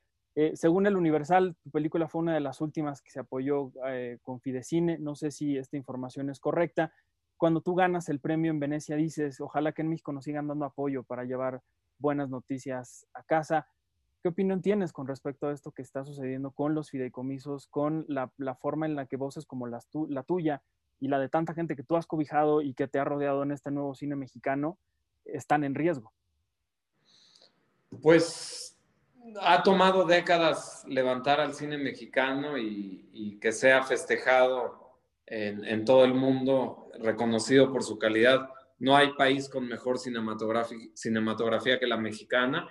Eh, 0.42 0.56
según 0.56 0.88
el 0.88 0.96
Universal, 0.96 1.58
tu 1.62 1.70
película 1.70 2.08
fue 2.08 2.22
una 2.22 2.34
de 2.34 2.40
las 2.40 2.62
últimas 2.62 3.02
que 3.02 3.12
se 3.12 3.20
apoyó 3.20 3.74
eh, 3.90 4.20
con 4.24 4.40
Fidecine. 4.40 4.98
No 4.98 5.14
sé 5.14 5.32
si 5.32 5.58
esta 5.58 5.76
información 5.76 6.30
es 6.30 6.40
correcta. 6.40 6.94
Cuando 7.36 7.60
tú 7.60 7.76
ganas 7.76 8.08
el 8.08 8.22
premio 8.22 8.50
en 8.50 8.58
Venecia, 8.58 8.96
dices, 8.96 9.42
ojalá 9.42 9.74
que 9.74 9.82
en 9.82 9.90
México 9.90 10.14
nos 10.14 10.24
sigan 10.24 10.48
dando 10.48 10.64
apoyo 10.64 11.04
para 11.04 11.26
llevar 11.26 11.62
buenas 11.98 12.30
noticias 12.30 13.06
a 13.14 13.22
casa. 13.24 13.68
¿Qué 14.24 14.30
opinión 14.30 14.62
tienes 14.62 14.94
con 14.94 15.08
respecto 15.08 15.50
a 15.50 15.52
esto 15.52 15.74
que 15.74 15.82
está 15.82 16.06
sucediendo 16.06 16.52
con 16.52 16.74
los 16.74 16.90
fideicomisos, 16.90 17.68
con 17.68 18.06
la, 18.08 18.32
forma 18.56 18.86
en 18.86 18.96
la 18.96 19.08
que 19.08 19.18
voces 19.18 19.46
como 19.46 19.68
la 19.68 20.24
tuya 20.26 20.64
y 21.02 21.10
la 21.10 21.20
de 21.20 21.28
tanta 21.28 21.54
gente 21.54 21.76
que 21.76 21.84
tú 21.84 21.98
has 21.98 22.08
cobijado 22.08 22.62
y 22.62 22.74
que 22.74 22.88
te 22.88 22.98
ha 22.98 23.04
rodeado 23.04 23.44
en 23.44 23.52
este 23.52 23.72
nuevo 23.72 23.94
cine 23.94 24.16
mexicano 24.16 24.78
están 25.26 25.66
en 25.66 25.76
riesgo? 25.76 26.14
Pues 28.02 28.69
ha 29.42 29.64
tomado 29.64 30.06
décadas 30.06 30.84
levantar 30.88 31.40
al 31.40 31.54
cine 31.54 31.78
mexicano 31.78 32.58
y, 32.58 33.38
que 33.40 33.52
sea 33.52 33.84
festejado 33.84 35.00
en, 35.26 35.64
en, 35.64 35.86
todo 35.86 36.04
el 36.04 36.14
mundo, 36.14 36.92
reconocido 37.00 37.72
por 37.72 37.84
su 37.84 37.98
calidad. 37.98 38.50
No 38.78 38.96
hay 38.96 39.14
país 39.14 39.48
con 39.50 39.68
mejor 39.68 39.98
cinematografía, 39.98 40.90
cinematografía 40.94 41.80
que 41.80 41.88
la 41.88 41.98
mexicana 41.98 42.70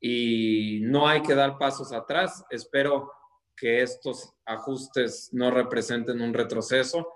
y 0.00 0.80
no 0.82 1.08
hay 1.08 1.22
que 1.22 1.34
dar 1.34 1.58
pasos 1.58 1.92
atrás. 1.92 2.44
Espero 2.50 3.12
que 3.56 3.82
estos 3.82 4.34
ajustes 4.44 5.30
no 5.32 5.50
representen 5.50 6.20
un 6.20 6.34
retroceso 6.34 7.06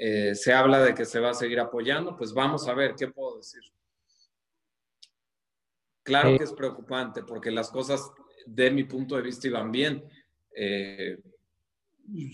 eh, 0.00 0.36
se 0.36 0.52
habla 0.54 0.80
de 0.80 0.94
que 0.94 1.04
se 1.04 1.18
va 1.18 1.30
a 1.30 1.34
seguir 1.34 1.58
apoyando, 1.58 2.16
pues 2.16 2.32
vamos 2.32 2.68
a 2.68 2.74
ver, 2.74 2.94
¿qué 2.94 3.08
puedo 3.08 3.38
decir? 3.38 3.62
Claro 6.04 6.38
que 6.38 6.44
es 6.44 6.52
preocupante 6.52 7.24
porque 7.24 7.50
las 7.50 7.68
cosas 7.70 8.08
de 8.54 8.70
mi 8.70 8.84
punto 8.84 9.16
de 9.16 9.22
vista 9.22 9.46
iban 9.46 9.70
bien. 9.70 10.04
Eh, 10.54 11.18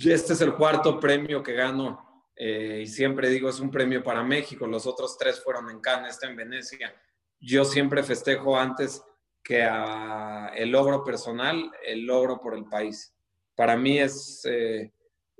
este 0.04 0.32
es 0.32 0.40
el 0.40 0.54
cuarto 0.54 1.00
premio 1.00 1.42
que 1.42 1.52
gano 1.52 2.26
eh, 2.36 2.80
y 2.82 2.86
siempre 2.86 3.28
digo 3.28 3.48
es 3.48 3.60
un 3.60 3.70
premio 3.70 4.02
para 4.02 4.22
México. 4.22 4.66
Los 4.66 4.86
otros 4.86 5.16
tres 5.18 5.42
fueron 5.42 5.70
en 5.70 5.80
Cannes, 5.80 6.14
este 6.14 6.26
en 6.26 6.36
Venecia. 6.36 6.94
Yo 7.40 7.64
siempre 7.64 8.02
festejo 8.02 8.58
antes 8.58 9.02
que 9.42 9.62
a 9.62 10.52
el 10.54 10.70
logro 10.70 11.04
personal, 11.04 11.70
el 11.86 12.06
logro 12.06 12.40
por 12.40 12.54
el 12.54 12.64
país. 12.64 13.14
Para 13.54 13.76
mí 13.76 13.98
es 13.98 14.46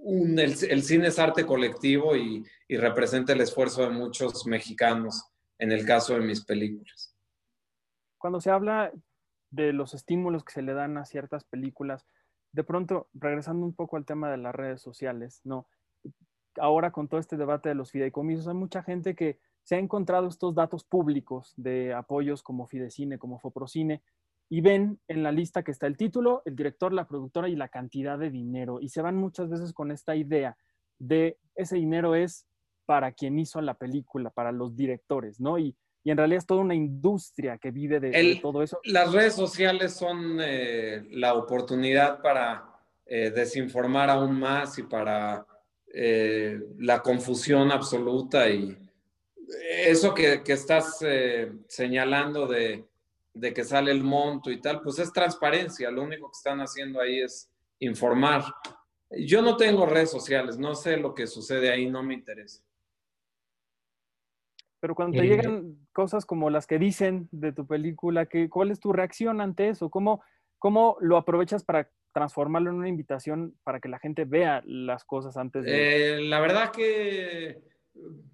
el, 0.05 0.83
cine 0.83 1.09
es 1.09 1.19
arte 1.19 1.47
colectivo 1.47 2.17
y, 2.17 2.45
representa 2.69 3.33
el 3.33 3.41
esfuerzo 3.41 3.83
de 3.83 3.91
muchos 3.91 4.47
mexicanos 4.47 5.25
en 5.59 5.71
el 5.71 5.87
caso 5.87 6.15
de 6.15 6.21
mis 6.21 6.45
películas. 6.45 7.15
Cuando 8.19 8.41
se 8.41 8.51
habla 8.51 8.91
de 9.55 9.73
los 9.73 9.95
estímulos 9.95 10.45
que 10.45 10.53
se 10.53 10.63
le 10.63 10.75
dan 10.75 10.99
a 10.99 11.05
ciertas 11.05 11.45
películas, 11.45 12.07
de 12.53 12.65
pronto, 12.65 13.09
regresando 13.15 13.65
un 13.65 13.75
poco 13.75 13.97
al 13.97 14.05
tema 14.05 14.31
de 14.31 14.37
las 14.37 14.55
redes 14.55 14.81
sociales, 14.81 15.41
¿no? 15.45 15.67
Ahora 16.59 16.93
con 16.93 17.09
todo 17.09 17.21
este 17.21 17.37
debate 17.37 17.69
de 17.69 17.75
los 17.75 17.91
fideicomisos, 17.91 18.49
hay 18.49 18.55
mucha 18.55 18.83
gente 18.83 19.15
que 19.15 19.39
se 19.63 19.77
ha 19.77 19.79
encontrado 19.79 20.29
estos 20.29 20.55
datos 20.55 20.85
públicos 20.85 21.55
de 21.57 21.95
apoyos 21.95 22.43
como 22.43 22.67
Fidecine, 22.67 23.19
como 23.19 23.39
Foprocine, 23.39 24.03
y 24.51 24.61
ven 24.61 25.01
en 25.09 25.23
la 25.23 25.33
lista 25.33 25.63
que 25.63 25.71
está 25.71 25.87
el 25.87 25.97
título, 25.97 26.43
el 26.45 26.55
director, 26.55 26.93
la 26.93 27.09
productora 27.09 27.49
y 27.49 27.57
la 27.57 27.69
cantidad 27.69 28.19
de 28.19 28.31
dinero. 28.31 28.81
Y 28.81 28.91
se 28.91 29.03
van 29.03 29.17
muchas 29.17 29.49
veces 29.49 29.73
con 29.73 29.91
esta 29.91 30.15
idea 30.15 30.57
de 30.99 31.39
ese 31.55 31.77
dinero 31.77 32.15
es 32.15 32.47
para 32.87 33.13
quien 33.13 33.39
hizo 33.39 33.61
la 33.63 33.75
película, 33.75 34.31
para 34.31 34.53
los 34.53 34.77
directores, 34.77 35.41
¿no? 35.41 35.59
Y, 35.59 35.77
en 36.11 36.19
realidad 36.19 36.39
es 36.39 36.47
toda 36.47 36.61
una 36.61 36.75
industria 36.75 37.59
que 37.59 37.71
vive 37.71 38.01
de, 38.01 38.39
todo 38.43 38.63
eso. 38.63 38.79
Las 38.85 39.13
redes 39.13 39.35
sociales 39.35 39.95
son 39.95 40.39
eh, 40.41 41.07
la 41.11 41.35
oportunidad 41.35 42.21
para 42.21 42.65
eh, 43.07 43.31
desinformar 43.31 44.11
aún 44.11 44.39
más 44.39 44.79
y 44.79 44.83
para 44.83 45.47
eh, 45.93 46.61
la 46.79 47.01
confusión 47.01 47.73
absoluta 47.73 48.49
y 48.49 48.77
eso 49.87 50.15
que, 50.15 50.43
que 50.43 50.55
estás 50.55 51.05
señalando 51.69 52.47
de 52.47 52.85
de 53.35 53.53
que 53.53 53.65
sale 53.65 53.91
el 53.91 54.03
monto 54.03 54.51
y 54.51 54.61
tal, 54.61 54.81
pues 54.81 54.99
es 55.01 55.13
transparencia. 55.13 55.91
Lo 55.91 56.05
único 56.05 56.29
que 56.29 56.37
están 56.37 56.61
haciendo 56.61 57.01
ahí 57.01 57.21
es 57.21 57.51
informar. 57.81 58.45
Yo 59.11 59.43
no 59.43 59.57
tengo 59.57 59.85
redes 59.87 60.11
sociales, 60.11 60.57
no 60.57 60.75
sé 60.75 60.97
lo 60.97 61.15
que 61.15 61.27
sucede 61.27 61.71
ahí, 61.71 61.91
no 61.91 62.03
me 62.03 62.15
interesa. 62.15 62.63
Pero 64.85 64.95
cuando 64.95 65.19
te 65.19 65.27
llegan 65.27 65.79
cosas 65.95 66.27
como 66.27 66.51
las 66.51 66.67
que 66.67 66.79
dicen 66.79 67.27
de 67.33 67.53
tu 67.55 67.67
película, 67.67 68.27
¿qué, 68.27 68.51
¿cuál 68.51 68.71
es 68.71 68.81
tu 68.81 68.93
reacción 68.93 69.41
ante 69.41 69.71
eso? 69.71 69.89
¿Cómo, 69.89 70.23
¿Cómo 70.59 70.99
lo 71.01 71.17
aprovechas 71.17 71.65
para 71.65 71.89
transformarlo 72.13 72.69
en 72.69 72.77
una 72.77 72.89
invitación 72.91 73.57
para 73.65 73.81
que 73.81 73.89
la 73.89 73.99
gente 73.99 74.27
vea 74.27 74.63
las 74.67 75.07
cosas 75.07 75.39
antes 75.39 75.65
de... 75.65 76.17
Eh, 76.17 76.21
la 76.25 76.39
verdad 76.39 76.71
que 76.71 77.63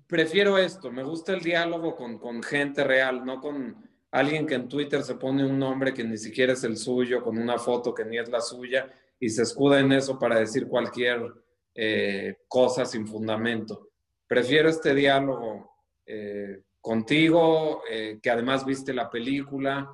prefiero 0.09 0.59
esto, 0.59 0.91
me 0.91 1.05
gusta 1.05 1.35
el 1.35 1.41
diálogo 1.41 1.95
con, 1.95 2.19
con 2.19 2.43
gente 2.43 2.83
real, 2.83 3.25
no 3.25 3.41
con 3.41 3.77
alguien 4.11 4.45
que 4.45 4.57
en 4.57 4.69
Twitter 4.69 5.05
se 5.05 5.15
pone 5.15 5.47
un 5.47 5.57
nombre 5.57 5.95
que 5.95 6.03
ni 6.03 6.19
siquiera 6.19 6.55
es 6.55 6.65
el 6.65 6.77
suyo, 6.77 7.23
con 7.23 7.39
una 7.39 7.59
foto 7.59 7.95
que 7.95 8.05
ni 8.05 8.19
es 8.19 8.29
la 8.29 8.41
suya, 8.41 8.91
y 9.21 9.29
se 9.29 9.43
escuda 9.43 9.79
en 9.79 9.93
eso 9.93 10.19
para 10.19 10.41
decir 10.41 10.67
cualquier 10.67 11.33
eh, 11.77 12.39
cosa 12.49 12.85
sin 12.85 13.07
fundamento. 13.07 13.91
Prefiero 14.27 14.69
este 14.69 14.97
diálogo 14.97 15.70
eh, 16.12 16.62
contigo, 16.81 17.83
eh, 17.88 18.18
que 18.23 18.31
además 18.31 18.64
viste 18.64 18.92
la 18.92 19.11
película. 19.11 19.92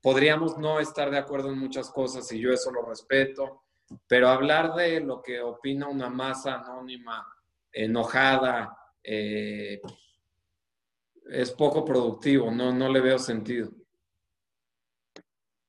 podríamos 0.00 0.58
no 0.58 0.80
estar 0.80 1.08
de 1.10 1.18
acuerdo 1.18 1.50
en 1.50 1.58
muchas 1.58 1.90
cosas 1.90 2.30
y 2.32 2.40
yo 2.40 2.52
eso 2.52 2.72
lo 2.72 2.82
respeto, 2.82 3.62
pero 4.08 4.28
hablar 4.28 4.74
de 4.74 5.00
lo 5.00 5.22
que 5.22 5.40
opina 5.40 5.86
una 5.86 6.10
masa 6.10 6.60
anónima, 6.60 7.24
enojada, 7.72 8.76
es 9.02 9.80
poco 11.52 11.84
productivo, 11.84 12.50
no, 12.50 12.72
no 12.72 12.88
le 12.88 13.00
veo 13.00 13.18
sentido. 13.18 13.70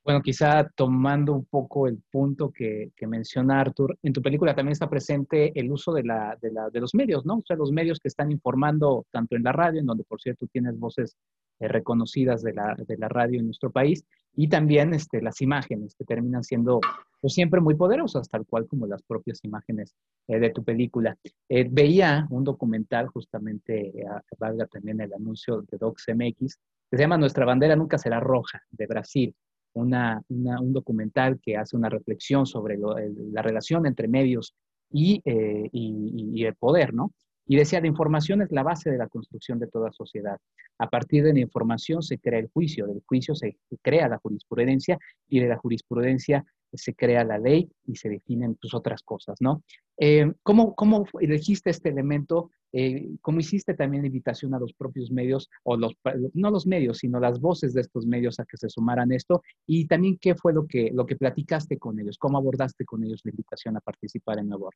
Bueno, 0.04 0.20
quizá 0.20 0.68
tomando 0.74 1.32
un 1.32 1.46
poco 1.46 1.88
el 1.88 1.98
punto 2.10 2.52
que, 2.52 2.92
menciona 3.08 3.60
Arthur, 3.60 3.98
en 4.02 4.12
tu 4.12 4.20
película 4.20 4.54
también 4.54 4.72
está 4.72 4.90
presente 4.90 5.58
el 5.58 5.72
uso 5.72 5.94
de, 5.94 6.02
la, 6.04 6.36
de, 6.42 6.52
la, 6.52 6.68
de, 6.68 6.80
los 6.80 6.94
medios, 6.94 7.24
¿no? 7.24 7.36
O 7.38 7.42
sea, 7.46 7.56
los 7.56 7.72
medios 7.72 7.98
que 8.00 8.08
están 8.08 8.30
informando 8.30 9.06
tanto 9.10 9.34
en 9.34 9.42
la 9.42 9.52
radio, 9.52 9.80
en 9.80 9.86
donde 9.86 10.04
por 10.04 10.20
cierto 10.20 10.46
tienes 10.48 10.78
voces 10.78 11.16
eh, 11.58 11.68
reconocidas 11.68 12.42
de 12.42 12.52
la, 12.52 12.76
radio 13.08 13.40
en 13.40 13.46
nuestro 13.46 13.70
país, 13.70 14.04
y 14.36 14.48
también 14.48 14.92
este, 14.92 15.22
las 15.22 15.40
imágenes 15.40 15.94
que 15.94 16.04
terminan 16.04 16.44
siendo 16.44 16.80
pues, 17.22 17.32
siempre 17.32 17.62
muy 17.62 17.74
poderosas, 17.74 18.28
tal 18.28 18.44
cual 18.44 18.66
como 18.66 18.86
las 18.86 19.02
propias 19.02 19.42
imágenes 19.42 19.94
eh, 20.28 20.38
de 20.38 20.50
tu 20.50 20.62
película. 20.62 21.16
Eh, 21.48 21.66
veía 21.70 22.26
un 22.28 22.44
documental, 22.44 23.06
justamente, 23.08 23.90
valga 24.38 24.66
también 24.66 25.00
el 25.00 25.14
anuncio 25.14 25.62
de 25.62 25.78
DocsMX, 25.78 26.58
que 26.90 26.96
se 26.98 27.02
llama 27.02 27.16
Nuestra 27.16 27.46
bandera 27.46 27.74
nunca 27.74 27.96
será 27.96 28.20
roja, 28.20 28.60
de 28.70 28.86
Brasil 28.86 29.34
una, 29.74 30.22
un 30.28 30.72
documental 30.72 31.38
que 31.40 31.56
hace 31.56 31.76
una 31.76 31.88
reflexión 31.88 32.46
sobre 32.46 32.78
la 32.78 33.42
relación 33.42 33.86
entre 33.86 34.08
medios 34.08 34.54
eh, 34.92 35.68
y, 35.72 36.32
y, 36.34 36.44
el 36.44 36.54
poder, 36.54 36.94
¿no? 36.94 37.12
Y 37.46 37.56
decía, 37.56 37.80
la 37.80 37.88
información 37.88 38.42
es 38.42 38.50
la 38.52 38.62
base 38.62 38.90
de 38.90 38.96
la 38.96 39.08
construcción 39.08 39.58
de 39.58 39.66
toda 39.66 39.92
sociedad. 39.92 40.38
A 40.78 40.88
partir 40.88 41.24
de 41.24 41.34
la 41.34 41.40
información 41.40 42.02
se 42.02 42.18
crea 42.18 42.38
el 42.38 42.48
juicio, 42.48 42.86
del 42.86 43.02
juicio 43.04 43.34
se 43.34 43.56
crea 43.82 44.08
la 44.08 44.18
jurisprudencia 44.18 44.98
y 45.28 45.40
de 45.40 45.48
la 45.48 45.58
jurisprudencia 45.58 46.44
se 46.76 46.94
crea 46.94 47.24
la 47.24 47.38
ley 47.38 47.70
y 47.86 47.96
se 47.96 48.08
definen 48.08 48.56
pues, 48.56 48.74
otras 48.74 49.02
cosas, 49.02 49.36
¿no? 49.40 49.62
Eh, 49.98 50.32
¿cómo, 50.42 50.74
¿Cómo 50.74 51.06
elegiste 51.20 51.70
este 51.70 51.88
elemento? 51.88 52.50
Eh, 52.72 53.10
¿Cómo 53.20 53.38
hiciste 53.38 53.74
también 53.74 54.02
la 54.02 54.08
invitación 54.08 54.52
a 54.54 54.58
los 54.58 54.72
propios 54.72 55.10
medios, 55.10 55.48
o 55.62 55.76
los, 55.76 55.92
no 56.32 56.50
los 56.50 56.66
medios, 56.66 56.98
sino 56.98 57.20
las 57.20 57.40
voces 57.40 57.72
de 57.72 57.82
estos 57.82 58.04
medios 58.06 58.40
a 58.40 58.44
que 58.44 58.56
se 58.56 58.68
sumaran 58.68 59.12
esto? 59.12 59.42
Y 59.66 59.86
también, 59.86 60.18
¿qué 60.20 60.34
fue 60.34 60.52
lo 60.52 60.66
que, 60.66 60.90
lo 60.92 61.06
que 61.06 61.16
platicaste 61.16 61.78
con 61.78 62.00
ellos? 62.00 62.18
¿Cómo 62.18 62.38
abordaste 62.38 62.84
con 62.84 63.04
ellos 63.04 63.20
la 63.24 63.30
invitación 63.30 63.76
a 63.76 63.80
participar 63.80 64.38
en 64.40 64.48
Nuevo 64.48 64.70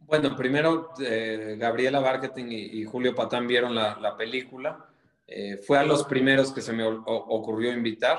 Bueno, 0.00 0.36
primero 0.36 0.90
eh, 1.02 1.56
Gabriela 1.58 2.00
Marketing 2.00 2.46
y, 2.50 2.84
Julio 2.84 3.14
Patán 3.14 3.46
vieron 3.46 3.74
la, 3.74 4.14
película. 4.18 4.86
fue 5.66 5.78
a 5.78 5.84
los 5.84 6.04
primeros 6.04 6.52
que 6.52 6.60
se 6.60 6.74
me 6.74 6.84
ocurrió 6.84 7.72
invitar. 7.72 8.18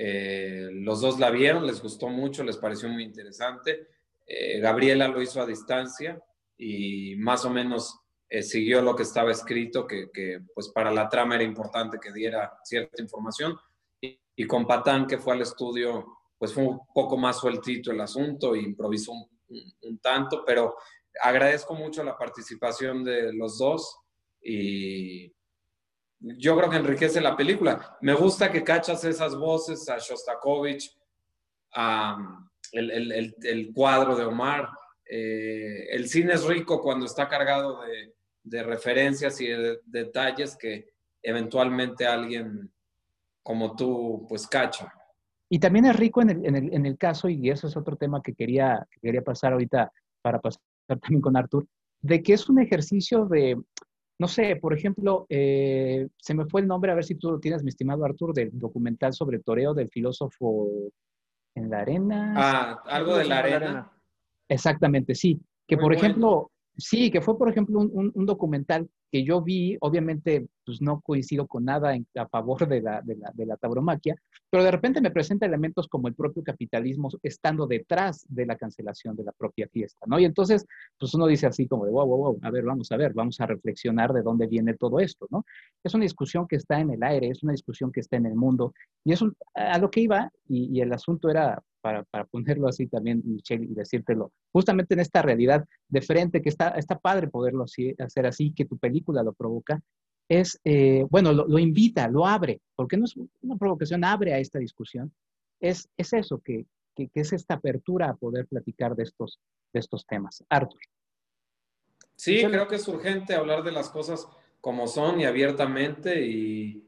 Eh, 0.00 0.68
los 0.74 1.00
dos 1.00 1.18
la 1.18 1.28
vieron, 1.28 1.66
les 1.66 1.82
gustó 1.82 2.08
mucho, 2.08 2.44
les 2.44 2.56
pareció 2.56 2.88
muy 2.88 3.02
interesante. 3.02 3.88
Eh, 4.24 4.60
Gabriela 4.60 5.08
lo 5.08 5.20
hizo 5.20 5.42
a 5.42 5.46
distancia 5.46 6.22
y 6.56 7.16
más 7.16 7.44
o 7.44 7.50
menos 7.50 7.98
eh, 8.28 8.44
siguió 8.44 8.80
lo 8.80 8.94
que 8.94 9.02
estaba 9.02 9.32
escrito, 9.32 9.88
que, 9.88 10.40
pues 10.54 10.68
para 10.68 10.92
la 10.92 11.08
trama 11.08 11.34
era 11.34 11.42
importante 11.42 11.98
que 12.00 12.12
diera 12.12 12.60
cierta 12.62 13.02
información. 13.02 13.58
Y, 14.00 14.46
con 14.46 14.68
Patán, 14.68 15.08
que 15.08 15.18
fue 15.18 15.34
al 15.34 15.42
estudio, 15.42 16.06
pues 16.38 16.52
fue 16.52 16.62
un 16.62 16.78
poco 16.94 17.16
más 17.16 17.40
sueltito 17.40 17.90
el 17.90 18.00
asunto 18.00 18.54
e 18.54 18.60
improvisó 18.60 19.10
un 19.10 19.98
tanto, 19.98 20.44
pero 20.46 20.76
agradezco 21.20 21.74
mucho 21.74 22.04
la 22.04 22.16
participación 22.16 23.02
de 23.02 23.32
los 23.32 23.58
dos 23.58 23.98
yo 26.20 26.56
creo 26.56 26.70
que 26.70 26.76
enriquece 26.76 27.20
la 27.20 27.36
película. 27.36 27.96
Me 28.00 28.14
gusta 28.14 28.50
que 28.50 28.64
cachas 28.64 29.04
esas 29.04 29.36
voces 29.36 29.88
a 29.88 29.98
Shostakovich, 29.98 30.96
a 31.74 32.48
el, 32.72 33.70
cuadro 33.74 34.16
de 34.16 34.24
Omar. 34.24 34.68
Eh, 35.08 35.86
el 35.90 36.08
cine 36.08 36.34
es 36.34 36.44
rico 36.44 36.82
cuando 36.82 37.06
está 37.06 37.28
cargado 37.28 37.80
de, 38.44 38.62
referencias 38.62 39.40
y 39.40 39.46
de, 39.46 39.78
detalles 39.86 40.56
que 40.56 40.90
eventualmente 41.22 42.06
alguien 42.06 42.70
como 43.42 43.76
tú 43.76 44.26
pues 44.28 44.46
cacha. 44.46 44.92
Y 45.48 45.58
también 45.58 45.86
es 45.86 45.96
rico 45.96 46.20
en 46.20 46.30
el, 46.30 46.74
en 46.74 46.84
el, 46.84 46.98
caso, 46.98 47.28
y 47.28 47.48
eso 47.48 47.68
es 47.68 47.76
otro 47.76 47.96
tema 47.96 48.20
que 48.22 48.34
quería, 48.34 48.86
que 48.90 49.00
quería 49.00 49.22
pasar 49.22 49.52
ahorita 49.52 49.90
para 50.20 50.40
pasar 50.40 50.60
también 50.86 51.22
con 51.22 51.36
Artur, 51.36 51.66
de 52.02 52.22
que 52.22 52.34
es 52.34 52.48
un 52.50 52.58
ejercicio 52.58 53.24
de, 53.24 53.56
no 54.18 54.28
sé, 54.28 54.56
por 54.56 54.74
ejemplo, 54.76 55.26
eh, 55.28 56.08
se 56.16 56.34
me 56.34 56.46
fue 56.46 56.60
el 56.60 56.66
nombre, 56.66 56.90
a 56.90 56.94
ver 56.94 57.04
si 57.04 57.14
tú 57.14 57.30
lo 57.30 57.40
tienes, 57.40 57.62
mi 57.62 57.68
estimado 57.68 58.04
Artur, 58.04 58.34
del 58.34 58.50
documental 58.52 59.12
sobre 59.12 59.40
toreo 59.40 59.74
del 59.74 59.88
filósofo 59.88 60.90
en 61.54 61.70
la 61.70 61.80
arena. 61.80 62.34
Ah, 62.36 62.82
algo 62.86 63.16
de 63.16 63.24
la 63.24 63.38
arena. 63.38 63.92
Exactamente, 64.48 65.14
sí. 65.14 65.40
Que 65.66 65.76
por 65.76 65.92
ejemplo, 65.92 66.50
Sí, 66.78 67.10
que 67.10 67.20
fue, 67.20 67.36
por 67.36 67.50
ejemplo, 67.50 67.80
un, 67.80 68.24
documental 68.24 68.88
que 69.10 69.24
yo 69.24 69.42
vi, 69.42 69.76
obviamente, 69.80 70.48
pues 70.64 70.82
no 70.82 71.00
coincido 71.00 71.46
con 71.46 71.64
nada 71.64 71.94
en, 71.94 72.06
a 72.14 72.26
favor 72.28 72.68
de 72.68 72.82
la, 72.82 73.00
de, 73.02 73.16
la, 73.16 73.30
de 73.34 73.46
la 73.46 73.56
tauromaquia, 73.56 74.14
pero 74.50 74.62
de 74.62 74.70
repente 74.70 75.00
me 75.00 75.10
presenta 75.10 75.46
elementos 75.46 75.88
como 75.88 76.08
el 76.08 76.14
propio 76.14 76.42
capitalismo 76.42 77.08
estando 77.22 77.66
detrás 77.66 78.26
de 78.28 78.46
la 78.46 78.56
cancelación 78.56 79.16
de 79.16 79.24
la 79.24 79.32
propia 79.32 79.68
fiesta, 79.68 80.06
¿no? 80.06 80.18
Y 80.18 80.24
entonces, 80.24 80.66
pues 80.98 81.14
uno 81.14 81.26
dice 81.26 81.46
así 81.46 81.66
como 81.66 81.84
de, 81.84 81.90
wow, 81.90 82.06
wow, 82.06 82.18
wow, 82.18 82.38
a 82.42 82.50
ver, 82.50 82.64
vamos 82.64 82.92
a 82.92 82.96
ver, 82.96 83.12
vamos 83.14 83.40
a 83.40 83.46
reflexionar 83.46 84.12
de 84.12 84.22
dónde 84.22 84.46
viene 84.46 84.74
todo 84.74 85.00
esto, 85.00 85.26
¿no? 85.30 85.44
Es 85.82 85.94
una 85.94 86.04
discusión 86.04 86.46
que 86.46 86.56
está 86.56 86.80
en 86.80 86.90
el 86.90 87.02
aire, 87.02 87.28
es 87.28 87.42
una 87.42 87.52
discusión 87.52 87.90
que 87.90 88.00
está 88.00 88.16
en 88.16 88.26
el 88.26 88.34
mundo, 88.34 88.74
y 89.04 89.12
es 89.12 89.24
a 89.54 89.78
lo 89.78 89.90
que 89.90 90.00
iba, 90.00 90.30
y, 90.46 90.76
y 90.76 90.80
el 90.80 90.92
asunto 90.92 91.30
era, 91.30 91.62
para, 92.10 92.24
ponerlo 92.24 92.68
así 92.68 92.86
también, 92.86 93.22
Michelle, 93.24 93.64
y 93.64 93.74
decírtelo, 93.74 94.32
justamente 94.52 94.94
en 94.94 95.00
esta 95.00 95.22
realidad 95.22 95.64
de 95.88 96.02
frente, 96.02 96.42
que 96.42 96.48
está, 96.48 96.70
está 96.70 96.98
padre 96.98 97.28
poderlo 97.28 97.64
así, 97.64 97.94
hacer 97.98 98.26
así, 98.26 98.52
que 98.52 98.64
tu 98.64 98.78
película 98.78 99.22
lo 99.22 99.32
provoca, 99.32 99.80
es, 100.28 100.60
eh, 100.64 101.06
bueno, 101.10 101.32
lo, 101.32 101.58
invita, 101.58 102.08
lo 102.08 102.26
abre, 102.26 102.60
porque 102.76 102.96
no 102.96 103.06
es 103.06 103.14
una 103.40 103.56
provocación, 103.56 104.04
abre 104.04 104.34
a 104.34 104.38
esta 104.38 104.58
discusión, 104.58 105.12
es, 105.60 105.88
es 105.96 106.12
eso, 106.12 106.40
que, 106.40 106.66
que, 106.94 107.10
es 107.14 107.32
esta 107.32 107.54
apertura 107.54 108.10
a 108.10 108.16
poder 108.16 108.46
platicar 108.46 108.94
de 108.94 109.04
estos, 109.04 109.40
de 109.72 109.80
estos 109.80 110.06
temas. 110.06 110.44
Arthur. 110.50 110.80
Sí, 112.14 112.42
creo 112.44 112.68
que 112.68 112.76
es 112.76 112.88
urgente 112.88 113.34
hablar 113.34 113.62
de 113.62 113.72
las 113.72 113.88
cosas 113.88 114.28
como 114.60 114.86
son 114.86 115.20
y 115.20 115.24
abiertamente 115.24 116.26
y 116.26 116.84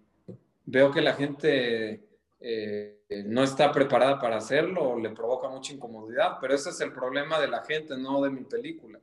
veo 0.67 0.91
que 0.91 1.01
la 1.01 1.15
gente 1.15 2.10
eh, 2.42 3.05
no 3.26 3.42
está 3.42 3.70
preparada 3.70 4.18
para 4.18 4.38
hacerlo 4.38 4.98
le 4.98 5.11
provoca 5.11 5.48
mucha 5.48 5.74
incomodidad, 5.74 6.38
pero 6.40 6.55
ese 6.55 6.70
es 6.70 6.81
el 6.81 6.92
problema 6.92 7.38
de 7.38 7.48
la 7.48 7.62
gente, 7.62 7.98
no 7.98 8.22
de 8.22 8.31
mi 8.31 8.44
película. 8.44 8.98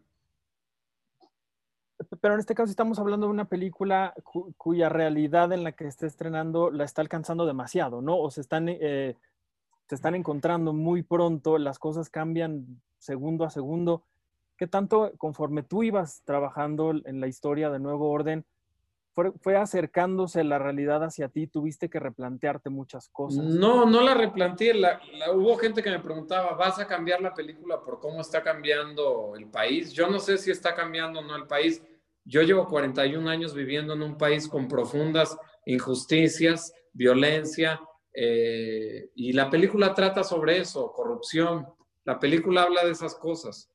Pero 2.22 2.34
en 2.34 2.40
este 2.40 2.56
caso 2.56 2.70
estamos 2.70 3.00
hablando 3.00 3.28
de 3.28 3.34
una 3.34 3.46
película 3.46 4.14
cuya 4.58 4.90
realidad 4.90 5.52
en 5.52 5.64
la 5.64 5.72
que 5.72 5.88
está 5.88 6.06
estrenando 6.06 6.72
la 6.72 6.84
está 6.84 7.02
alcanzando 7.02 7.46
demasiado, 7.46 8.02
¿no? 8.02 8.18
O 8.18 8.30
se 8.32 8.42
están, 8.42 8.70
eh, 8.70 9.16
se 9.88 9.96
están 9.96 10.16
encontrando 10.16 10.74
muy 10.74 11.04
pronto, 11.04 11.58
las 11.58 11.80
cosas 11.80 12.10
cambian 12.10 12.82
segundo 12.98 13.46
a 13.46 13.50
segundo. 13.50 14.04
¿Qué 14.58 14.68
tanto 14.68 15.12
conforme 15.18 15.64
tú 15.64 15.84
ibas 15.84 16.22
trabajando 16.24 16.92
en 16.92 17.20
la 17.20 17.28
historia 17.28 17.70
de 17.70 17.80
Nuevo 17.80 18.10
Orden, 18.10 18.46
fue, 19.42 19.56
acercándose 19.56 20.44
la 20.44 20.60
realidad 20.60 21.04
hacia 21.04 21.30
ti, 21.30 21.48
tuviste 21.48 21.90
que 21.90 22.00
replantearte 22.00 22.70
muchas 22.70 23.10
cosas. 23.10 23.44
No, 23.44 23.86
no 23.86 24.02
la 24.02 24.14
replanteé. 24.14 24.74
hubo 25.34 25.58
gente 25.58 25.82
que 25.82 25.90
me 25.90 26.00
preguntaba, 26.00 26.54
¿vas 26.54 26.78
a 26.80 26.88
cambiar 26.88 27.22
la 27.22 27.34
película 27.34 27.82
por 27.82 28.00
cómo 28.00 28.22
está 28.22 28.44
cambiando 28.44 29.34
el 29.36 29.48
país? 29.48 29.92
Yo 29.92 30.08
no 30.08 30.20
sé 30.20 30.38
si 30.38 30.52
está 30.52 30.76
cambiando 30.76 31.20
o 31.20 31.24
no 31.24 31.36
el 31.36 31.48
país. 31.48 31.82
Yo 32.24 32.44
llevo 32.44 32.68
41 32.68 33.28
años 33.28 33.56
viviendo 33.56 33.94
en 33.94 34.04
un 34.04 34.18
país 34.18 34.48
con 34.48 34.68
profundas 34.68 35.38
injusticias, 35.66 36.74
violencia, 36.94 37.80
eh, 38.14 39.10
y 39.16 39.34
la 39.34 39.50
película 39.50 39.94
trata 39.94 40.24
sobre 40.24 40.60
eso, 40.60 40.92
corrupción. 40.92 41.68
La 42.04 42.20
película 42.20 42.64
habla 42.64 42.86
de 42.86 42.92
esas 42.92 43.16
cosas. 43.16 43.70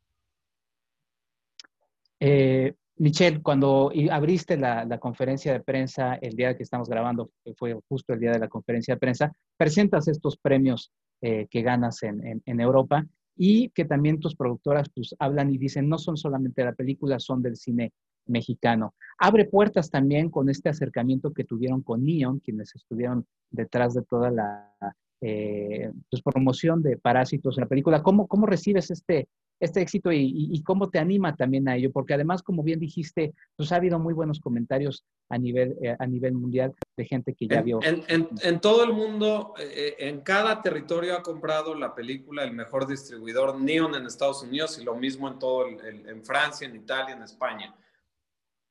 Eh, 2.20 2.74
Michelle, 3.02 3.42
cuando 3.42 3.90
abriste 4.12 4.56
la, 4.56 4.86
conferencia 5.00 5.52
de 5.52 5.58
prensa 5.58 6.14
el 6.22 6.36
día 6.36 6.56
que 6.56 6.62
estamos 6.62 6.88
grabando, 6.88 7.32
fue 7.56 7.76
justo 7.88 8.12
el 8.12 8.20
día 8.20 8.30
de 8.30 8.38
la 8.38 8.46
conferencia 8.46 8.94
de 8.94 9.00
prensa, 9.00 9.32
presentas 9.56 10.06
estos 10.06 10.36
premios 10.36 10.92
eh, 11.20 11.48
que 11.50 11.62
ganas 11.62 12.04
en, 12.04 12.60
Europa 12.60 13.04
y 13.36 13.70
que 13.70 13.86
también 13.86 14.20
tus 14.20 14.36
productoras 14.36 14.88
pues, 14.94 15.16
hablan 15.18 15.50
y 15.52 15.58
dicen 15.58 15.88
no 15.88 15.98
son 15.98 16.16
solamente 16.16 16.64
la 16.64 16.74
película, 16.74 17.18
son 17.18 17.42
del 17.42 17.56
cine 17.56 17.92
mexicano. 18.26 18.94
Abre 19.18 19.46
puertas 19.46 19.90
también 19.90 20.30
con 20.30 20.48
este 20.48 20.68
acercamiento 20.68 21.32
que 21.32 21.42
tuvieron 21.42 21.82
con 21.82 22.04
Neon, 22.04 22.38
quienes 22.38 22.72
estuvieron 22.76 23.26
detrás 23.50 23.94
de 23.94 24.02
toda 24.02 24.30
la 24.30 24.72
eh, 25.20 25.90
pues, 26.08 26.22
promoción 26.22 26.82
de 26.82 26.98
Parásitos 26.98 27.58
en 27.58 27.62
la 27.62 27.68
película. 27.68 28.00
¿Cómo, 28.00 28.28
cómo 28.28 28.46
recibes 28.46 28.92
este, 28.92 29.26
este 29.62 29.80
éxito 29.80 30.10
y, 30.12 30.60
cómo 30.64 30.90
te 30.90 30.98
anima 30.98 31.36
también 31.36 31.68
a 31.68 31.76
ello, 31.76 31.92
porque 31.92 32.14
además, 32.14 32.42
como 32.42 32.62
bien 32.62 32.80
dijiste, 32.80 33.32
pues 33.56 33.70
ha 33.70 33.76
habido 33.76 33.98
muy 34.00 34.12
buenos 34.12 34.40
comentarios 34.40 35.04
a 35.28 35.38
nivel, 35.38 35.76
eh, 35.80 35.94
a 35.98 36.06
nivel 36.06 36.34
mundial 36.34 36.74
de 36.96 37.04
gente 37.04 37.32
que 37.32 37.46
ya 37.46 37.62
vio. 37.62 37.78
En, 37.82 38.60
todo 38.60 38.82
el 38.82 38.92
mundo, 38.92 39.54
eh, 39.58 39.94
en 39.98 40.20
cada 40.22 40.60
territorio 40.60 41.16
ha 41.16 41.22
comprado 41.22 41.74
la 41.76 41.94
película 41.94 42.42
el 42.42 42.52
mejor 42.52 42.88
distribuidor 42.88 43.60
Neon 43.60 43.94
en 43.94 44.06
Estados 44.06 44.42
Unidos 44.42 44.78
y 44.80 44.84
lo 44.84 44.96
mismo 44.96 45.28
en 45.28 45.38
todo 45.38 45.66
en 45.68 46.24
Francia, 46.24 46.66
en 46.66 46.74
Italia, 46.74 47.14
en 47.14 47.22
España. 47.22 47.74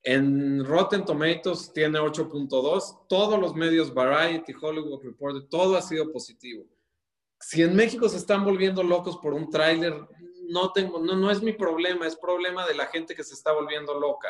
En 0.03 0.65
Rotten 0.65 1.05
Tomatoes 1.05 1.71
tiene 1.73 1.99
8.2, 1.99 3.07
todos 3.07 3.39
los 3.39 3.55
medios, 3.55 3.93
Variety, 3.93 4.53
Hollywood 4.59 5.03
Reporter, 5.03 5.47
todo 5.47 5.77
ha 5.77 5.81
sido 5.81 6.11
positivo. 6.11 6.65
Si 7.39 7.61
en 7.61 7.75
México 7.75 8.09
se 8.09 8.17
están 8.17 8.43
volviendo 8.43 8.83
locos 8.83 9.17
por 9.17 9.33
un 9.33 9.49
tráiler, 9.49 9.93
no, 10.51 10.71
tengo, 10.71 10.99
no, 10.99 11.15
no 11.15 11.31
es 11.31 11.41
mi 11.41 11.53
problema, 11.53 12.05
es 12.05 12.15
problema 12.15 12.67
de 12.67 12.75
la 12.75 12.87
gente 12.87 13.15
que 13.15 13.23
se 13.23 13.33
está 13.33 13.51
volviendo 13.51 13.99
loca. 13.99 14.29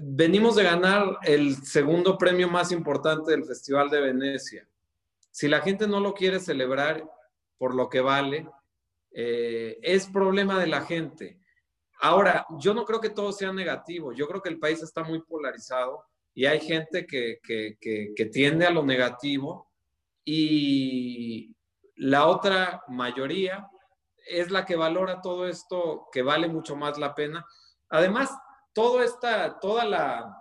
Venimos 0.00 0.56
de 0.56 0.64
ganar 0.64 1.18
el 1.22 1.56
segundo 1.56 2.16
premio 2.16 2.48
más 2.48 2.72
importante 2.72 3.32
del 3.32 3.44
Festival 3.44 3.90
de 3.90 4.00
Venecia. 4.00 4.68
Si 5.30 5.48
la 5.48 5.60
gente 5.60 5.86
no 5.86 6.00
lo 6.00 6.14
quiere 6.14 6.40
celebrar 6.40 7.08
por 7.58 7.74
lo 7.74 7.88
que 7.88 8.00
vale, 8.00 8.48
eh, 9.12 9.78
es 9.82 10.06
problema 10.06 10.58
de 10.58 10.66
la 10.66 10.82
gente. 10.82 11.38
Ahora, 12.00 12.46
yo 12.58 12.72
no 12.72 12.84
creo 12.84 13.00
que 13.00 13.10
todo 13.10 13.32
sea 13.32 13.52
negativo, 13.52 14.12
yo 14.12 14.26
creo 14.26 14.40
que 14.40 14.48
el 14.48 14.58
país 14.58 14.82
está 14.82 15.02
muy 15.02 15.20
polarizado 15.20 16.04
y 16.32 16.46
hay 16.46 16.60
gente 16.60 17.06
que, 17.06 17.40
que, 17.42 17.76
que 17.78 18.26
tiende 18.26 18.64
a 18.64 18.70
lo 18.70 18.82
negativo 18.82 19.70
y 20.24 21.54
la 21.96 22.26
otra 22.26 22.82
mayoría 22.88 23.68
es 24.30 24.50
la 24.50 24.64
que 24.64 24.76
valora 24.76 25.20
todo 25.20 25.48
esto, 25.48 26.08
que 26.12 26.22
vale 26.22 26.48
mucho 26.48 26.76
más 26.76 26.98
la 26.98 27.14
pena. 27.14 27.44
Además, 27.88 28.30
todo 28.72 29.02
esta, 29.02 29.58
toda 29.58 29.84
la, 29.84 30.40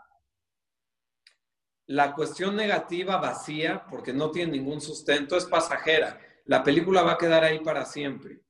la 1.88 2.14
cuestión 2.14 2.56
negativa 2.56 3.18
vacía, 3.18 3.86
porque 3.90 4.14
no 4.14 4.30
tiene 4.30 4.52
ningún 4.52 4.80
sustento, 4.80 5.36
es 5.36 5.46
pasajera. 5.46 6.20
la 6.46 6.64
película 6.64 7.02
va 7.02 7.14
a 7.14 7.18
quedar 7.18 7.44
ahí 7.44 7.60
para 7.60 7.86
siempre. 7.86 8.42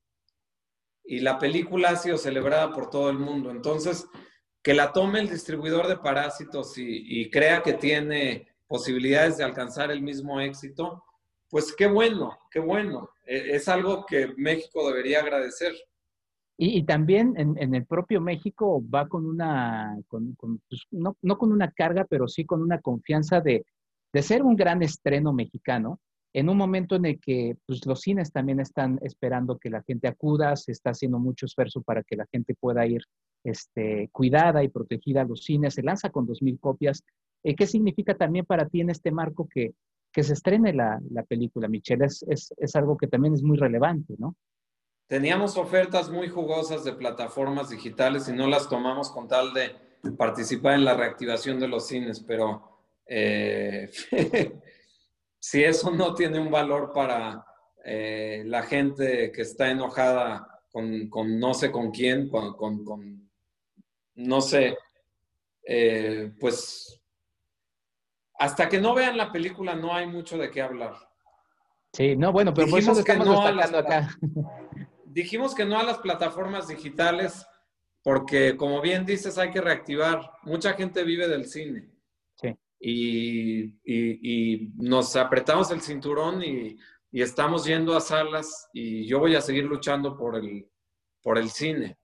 Y 1.05 1.21
la 1.21 1.39
película 1.39 1.89
ha 1.89 1.95
sido 1.95 2.17
celebrada 2.17 2.71
por 2.71 2.89
todo 2.89 3.09
el 3.09 3.17
mundo. 3.17 3.49
Entonces, 3.49 4.07
que 4.61 4.73
la 4.73 4.91
tome 4.91 5.19
el 5.19 5.29
distribuidor 5.29 5.87
de 5.87 5.97
parásitos 5.97 6.73
y, 6.77 7.29
crea 7.31 7.63
que 7.63 7.73
tiene 7.73 8.47
posibilidades 8.67 9.37
de 9.37 9.43
alcanzar 9.43 9.89
el 9.89 10.01
mismo 10.01 10.39
éxito, 10.41 11.03
pues 11.49 11.73
qué 11.75 11.87
bueno, 11.87 12.37
qué 12.51 12.59
bueno. 12.59 13.09
E, 13.29 13.55
es 13.55 13.67
algo 13.67 14.05
que 14.05 14.33
México 14.37 14.87
debería 14.87 15.19
agradecer. 15.19 15.73
Y, 16.61 16.83
también 16.83 17.35
en, 17.37 17.73
el 17.73 17.85
propio 17.85 18.19
México 18.19 18.83
va 18.93 19.07
con 19.07 19.25
una, 19.25 19.95
pues, 20.09 20.83
no, 20.91 21.37
con 21.37 21.53
una 21.53 21.71
carga, 21.71 22.05
pero 22.09 22.27
sí 22.27 22.43
con 22.43 22.61
una 22.61 22.81
confianza 22.81 23.39
de, 23.39 23.65
de 24.11 24.21
ser 24.21 24.43
un 24.43 24.57
gran 24.57 24.83
estreno 24.83 25.31
mexicano 25.31 26.01
en 26.33 26.49
un 26.49 26.57
momento 26.57 26.95
en 26.95 27.05
el 27.05 27.19
que 27.19 27.55
pues, 27.65 27.85
los 27.85 28.01
cines 28.01 28.31
también 28.31 28.59
están 28.59 28.99
esperando 29.01 29.57
que 29.57 29.69
la 29.69 29.83
gente 29.83 30.07
acuda, 30.07 30.55
se 30.55 30.71
está 30.71 30.91
haciendo 30.91 31.17
mucho 31.17 31.45
esfuerzo 31.45 31.81
para 31.81 32.03
que 32.03 32.15
la 32.15 32.27
gente 32.31 32.55
pueda 32.59 32.85
ir 32.85 33.03
este, 33.43 34.09
cuidada 34.11 34.63
y 34.63 34.67
protegida 34.67 35.21
a 35.21 35.25
los 35.25 35.43
cines, 35.43 35.73
se 35.73 35.83
lanza 35.83 36.09
con 36.09 36.27
2.000 36.27 36.59
copias. 36.59 37.03
Eh, 37.43 37.55
¿Qué 37.55 37.65
significa 37.65 38.15
también 38.15 38.45
para 38.45 38.67
ti 38.67 38.81
en 38.81 38.89
este 38.89 39.11
marco 39.11 39.47
que, 39.47 39.73
que 40.11 40.23
se 40.23 40.33
estrene 40.33 40.73
la, 40.73 40.99
la 41.11 41.23
película, 41.23 41.67
Michelle? 41.67 42.05
Es, 42.05 42.23
es, 42.27 42.53
es, 42.57 42.75
algo 42.75 42.97
que 42.97 43.07
también 43.07 43.33
es 43.33 43.43
muy 43.43 43.57
relevante, 43.57 44.15
¿no? 44.17 44.35
Teníamos 45.07 45.57
ofertas 45.57 46.09
muy 46.09 46.29
jugosas 46.29 46.83
de 46.83 46.93
plataformas 46.93 47.69
digitales 47.69 48.29
y 48.29 48.33
no 48.33 48.47
las 48.47 48.69
tomamos 48.69 49.09
con 49.09 49.27
tal 49.27 49.53
de 49.53 49.75
participar 50.17 50.75
en 50.75 50.85
la 50.85 50.93
reactivación 50.93 51.59
de 51.59 51.67
los 51.67 51.87
cines, 51.87 52.19
pero 52.19 52.79
eh, 53.05 53.89
si 55.39 55.63
eso 55.63 55.91
no 55.91 56.13
tiene 56.13 56.39
un 56.39 56.51
valor 56.51 56.91
para 56.93 57.43
eh, 57.83 58.43
la 58.45 58.63
gente 58.63 59.31
que 59.31 59.41
está 59.41 59.71
enojada 59.71 60.61
con, 60.71 61.09
con 61.09 61.39
no 61.39 61.53
sé 61.53 61.71
con 61.71 61.91
quién, 61.91 62.29
con, 62.29 62.55
con, 62.85 63.31
no 64.15 64.41
sé, 64.41 64.77
eh, 65.65 66.31
pues 66.39 66.98
hasta 68.39 68.69
que 68.69 68.81
no 68.81 68.93
vean 68.95 69.17
la 69.17 69.31
película 69.31 69.75
no 69.75 69.93
hay 69.93 70.07
mucho 70.07 70.37
de 70.37 70.49
qué 70.49 70.61
hablar. 70.61 70.95
Sí, 71.93 72.15
no, 72.15 72.31
bueno, 72.31 72.53
pero 72.53 72.67
por 72.67 72.79
eso 72.79 73.03
que 73.03 73.15
no 73.17 73.41
acá. 73.41 74.17
Dijimos 75.05 75.53
que 75.53 75.65
no 75.65 75.79
a 75.79 75.83
las 75.83 75.97
plataformas 75.99 76.67
digitales 76.67 77.45
porque, 78.03 78.55
como 78.55 78.81
bien 78.81 79.05
dices, 79.05 79.37
hay 79.37 79.51
que 79.51 79.61
reactivar. 79.61 80.31
Mucha 80.43 80.73
gente 80.73 81.03
vive 81.03 81.27
del 81.27 81.45
cine 81.45 81.89
y, 82.79 84.71
nos 84.75 85.15
apretamos 85.15 85.71
el 85.71 85.81
cinturón 85.81 86.43
y, 86.43 86.77
estamos 87.11 87.65
yendo 87.65 87.97
a 87.97 88.01
salas 88.01 88.69
y 88.71 89.07
yo 89.07 89.17
voy 89.19 89.35
a 89.35 89.41
seguir 89.41 89.65
luchando 89.65 90.15
por 90.15 90.35
el, 90.35 90.69
por 91.23 91.39
el 91.39 91.49
cine. 91.49 91.97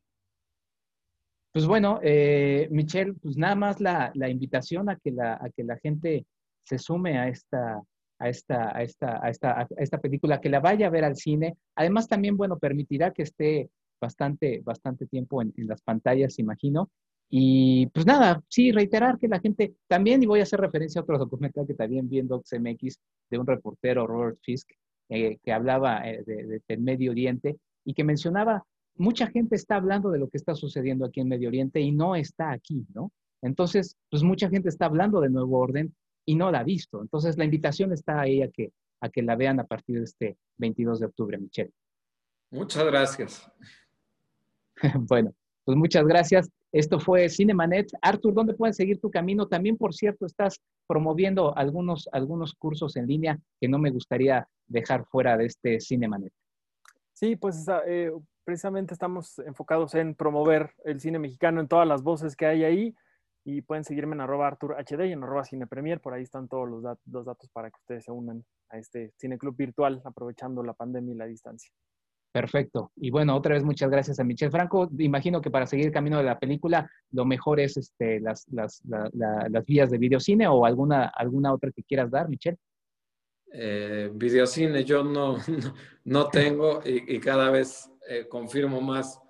Pues 1.55 1.67
bueno, 1.67 2.01
eh, 2.03 2.67
Michelle, 2.69 3.13
pues 3.13 3.37
nada 3.37 3.55
más 3.55 3.79
la, 3.79 4.11
invitación 4.27 4.89
a 4.89 4.97
que 4.97 5.09
la, 5.11 5.35
a 5.35 5.49
que 5.55 5.63
la 5.63 5.77
gente 5.77 6.25
se 6.65 6.77
sume 6.77 7.17
a 7.17 7.29
esta, 7.29 7.81
a 8.19 8.27
esta, 8.27 8.75
a 8.77 8.83
esta, 8.83 9.25
a 9.25 9.29
esta, 9.29 9.61
a 9.61 9.67
esta 9.77 9.97
película, 9.99 10.41
que 10.41 10.49
la 10.49 10.59
vaya 10.59 10.87
a 10.87 10.89
ver 10.89 11.05
al 11.05 11.15
cine. 11.15 11.55
Además, 11.75 12.09
también, 12.09 12.35
bueno, 12.35 12.59
permitirá 12.59 13.11
que 13.11 13.21
esté 13.23 13.69
bastante, 14.01 14.63
bastante 14.65 15.07
tiempo 15.07 15.41
en, 15.41 15.53
en 15.55 15.67
las 15.67 15.81
pantallas, 15.81 16.39
imagino, 16.39 16.89
y 17.29 17.87
pues 17.87 18.05
nada, 18.05 18.43
sí, 18.49 18.73
reiterar 18.73 19.17
que 19.17 19.29
la 19.29 19.39
gente 19.39 19.75
también, 19.87 20.21
y 20.21 20.25
voy 20.25 20.41
a 20.41 20.43
hacer 20.43 20.59
referencia 20.59 20.99
a 20.99 21.03
otro 21.05 21.17
documental 21.17 21.65
que 21.65 21.73
también 21.73 22.09
vi 22.09 22.19
en 22.19 22.27
DocsMX 22.27 22.99
de 23.29 23.37
un 23.39 23.47
reportero, 23.47 24.05
Robert 24.05 24.39
Fisk, 24.41 24.71
eh, 25.07 25.37
que 25.41 25.53
hablaba 25.53 26.05
eh, 26.05 26.21
de, 26.25 26.61
del 26.67 26.81
Medio 26.81 27.11
Oriente 27.11 27.55
y 27.85 27.93
que 27.93 28.03
mencionaba, 28.03 28.65
mucha 28.97 29.27
gente 29.27 29.55
está 29.55 29.75
hablando 29.75 30.09
de 30.09 30.19
lo 30.19 30.29
que 30.29 30.37
está 30.37 30.55
sucediendo 30.55 31.05
aquí 31.05 31.21
en 31.21 31.27
Medio 31.27 31.49
Oriente 31.49 31.79
y 31.79 31.91
no 31.91 32.15
está 32.15 32.51
aquí, 32.51 32.85
¿no? 32.93 33.11
Entonces, 33.41 33.97
pues 34.09 34.23
mucha 34.23 34.49
gente 34.49 34.69
está 34.69 34.85
hablando 34.85 35.21
de 35.21 35.29
Nuevo 35.29 35.59
Orden 35.59 35.93
y 36.25 36.35
no 36.35 36.51
la 36.51 36.59
ha 36.59 36.63
visto. 36.63 37.01
Entonces, 37.01 37.37
la 37.37 37.45
invitación 37.45 37.93
está 37.93 38.19
ahí 38.19 38.41
a 38.41 38.49
que, 38.49 38.71
a 39.01 39.09
que 39.09 39.21
la 39.21 39.35
vean 39.35 39.59
a 39.59 39.65
partir 39.65 39.97
de 39.97 40.05
este 40.05 40.37
22 40.57 40.99
de 40.99 41.05
octubre, 41.05 41.37
Michelle. 41.37 41.71
Muchas 42.51 42.85
gracias. 42.85 43.51
bueno, 45.07 45.33
pues 45.63 45.77
muchas 45.77 46.05
gracias. 46.05 46.49
Esto 46.71 46.99
fue 46.99 47.29
Cinemanet. 47.29 47.91
Artur, 48.01 48.33
¿dónde 48.33 48.53
pueden 48.53 48.73
seguir 48.73 48.99
tu 48.99 49.09
camino? 49.11 49.47
También, 49.47 49.77
por 49.77 49.93
cierto, 49.93 50.25
estás 50.25 50.59
promoviendo 50.87 51.55
algunos, 51.55 52.09
algunos 52.11 52.53
cursos 52.53 52.95
en 52.95 53.07
línea 53.07 53.39
que 53.59 53.67
no 53.67 53.79
me 53.79 53.91
gustaría 53.91 54.47
dejar 54.67 55.05
fuera 55.05 55.37
de 55.37 55.45
este 55.45 55.79
Cinemanet. 55.79 56.33
Sí, 57.13 57.35
pues 57.35 57.65
eh, 57.87 58.11
precisamente 58.45 58.93
estamos 58.93 59.39
enfocados 59.39 59.95
en 59.95 60.15
promover 60.15 60.73
el 60.85 61.01
cine 61.01 61.19
mexicano 61.19 61.59
en 61.59 61.67
todas 61.67 61.87
las 61.87 62.03
voces 62.03 62.35
que 62.35 62.45
hay 62.45 62.63
ahí. 62.63 62.95
Y 63.47 63.61
pueden 63.61 63.83
seguirme 63.83 64.15
en 64.15 64.21
arroba 64.21 64.47
Artur 64.47 64.75
HD 64.75 65.07
y 65.07 65.11
en 65.11 65.23
arroba 65.23 65.43
Cinepremier. 65.43 65.99
Por 65.99 66.13
ahí 66.13 66.23
están 66.23 66.47
todos 66.47 66.67
los, 66.67 66.81
datos 67.25 67.49
para 67.51 67.69
que 67.69 67.77
ustedes 67.79 68.05
se 68.05 68.11
unan 68.11 68.43
a 68.69 68.79
este 68.79 69.13
cineclub 69.19 69.55
virtual 69.55 70.01
aprovechando 70.03 70.63
la 70.63 70.73
pandemia 70.73 71.13
y 71.13 71.17
la 71.17 71.25
distancia. 71.25 71.71
Perfecto. 72.31 72.91
Y 72.95 73.11
bueno, 73.11 73.35
otra 73.35 73.53
vez 73.53 73.63
muchas 73.63 73.89
gracias 73.89 74.19
a 74.19 74.23
Michelle 74.23 74.51
Franco. 74.51 74.89
Imagino 74.97 75.41
que 75.41 75.51
para 75.51 75.67
seguir 75.67 75.87
el 75.87 75.91
camino 75.91 76.17
de 76.17 76.23
la 76.23 76.39
película, 76.39 76.89
lo 77.11 77.23
mejor 77.23 77.59
es 77.59 77.77
este, 77.77 78.19
las 78.19 78.47
vías 79.65 79.91
de 79.91 79.97
videocine 79.97 80.47
o 80.47 80.65
alguna, 80.65 81.05
alguna 81.15 81.53
otra 81.53 81.71
que 81.71 81.83
quieras 81.83 82.09
dar, 82.09 82.27
Michelle. 82.27 82.57
Eh, 83.51 84.09
videocine 84.13 84.83
yo 84.83 85.03
no, 85.03 85.37
no, 86.03 86.27
tengo 86.29 86.81
y, 86.83 87.19
cada 87.19 87.49
vez 87.51 87.89
eh, 88.09 88.27
confirmo 88.27 88.81
más 88.81 89.21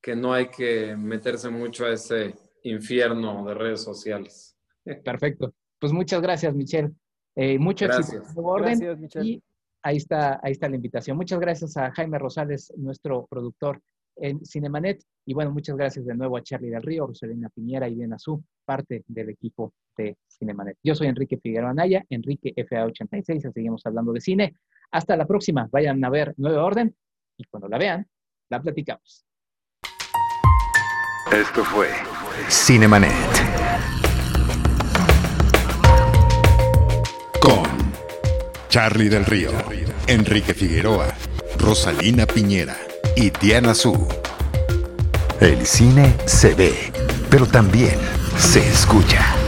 que 0.00 0.14
no 0.14 0.32
hay 0.32 0.48
que 0.48 0.96
meterse 0.96 1.50
mucho 1.50 1.86
a 1.86 1.92
ese 1.92 2.34
infierno 2.62 3.44
de 3.44 3.54
redes 3.54 3.82
sociales. 3.82 4.56
Perfecto. 5.04 5.52
Pues 5.78 5.92
muchas 5.92 6.22
gracias, 6.22 6.54
Michelle. 6.54 6.92
Eh, 7.34 7.58
mucho 7.58 7.86
gracias. 7.86 8.22
éxito. 8.22 8.54
Gracias, 8.54 8.98
Michelle 8.98 9.42
ahí 9.82 9.96
está, 9.96 10.40
ahí 10.42 10.52
está 10.52 10.68
la 10.68 10.76
invitación. 10.76 11.16
Muchas 11.16 11.40
gracias 11.40 11.76
a 11.76 11.90
Jaime 11.92 12.18
Rosales, 12.18 12.72
nuestro 12.76 13.26
productor 13.26 13.80
en 14.16 14.44
Cinemanet. 14.44 15.02
Y 15.24 15.34
bueno, 15.34 15.52
muchas 15.52 15.76
gracias 15.76 16.04
de 16.04 16.14
nuevo 16.14 16.36
a 16.36 16.42
Charlie 16.42 16.70
del 16.70 16.82
Río, 16.82 17.06
Rosalina 17.06 17.48
Piñera 17.48 17.88
y 17.88 17.94
Diana 17.94 18.18
Su, 18.18 18.42
parte 18.64 19.04
del 19.06 19.30
equipo 19.30 19.72
de 19.96 20.16
Cinemanet. 20.28 20.78
Yo 20.82 20.94
soy 20.94 21.06
Enrique 21.06 21.38
Figueroa 21.38 21.70
Anaya, 21.70 22.04
Enrique 22.10 22.52
FA86, 22.56 23.52
seguimos 23.52 23.86
hablando 23.86 24.12
de 24.12 24.20
cine. 24.20 24.56
Hasta 24.90 25.16
la 25.16 25.26
próxima, 25.26 25.68
vayan 25.70 26.04
a 26.04 26.10
ver 26.10 26.34
Nueva 26.36 26.64
Orden 26.64 26.94
y 27.36 27.44
cuando 27.44 27.68
la 27.68 27.78
vean, 27.78 28.06
la 28.50 28.60
platicamos. 28.60 29.24
Esto 31.32 31.64
fue 31.64 31.88
Cinemanet. 32.48 33.12
Con 37.40 37.64
Charlie 38.68 39.08
del 39.08 39.24
Río, 39.24 39.50
Enrique 40.06 40.52
Figueroa, 40.52 41.08
Rosalina 41.58 42.26
Piñera 42.26 42.76
y 43.16 43.30
Diana 43.30 43.74
Su. 43.74 44.08
El 45.40 45.66
cine 45.66 46.14
se 46.26 46.54
ve, 46.54 46.92
pero 47.30 47.46
también 47.46 47.98
se 48.38 48.66
escucha. 48.68 49.41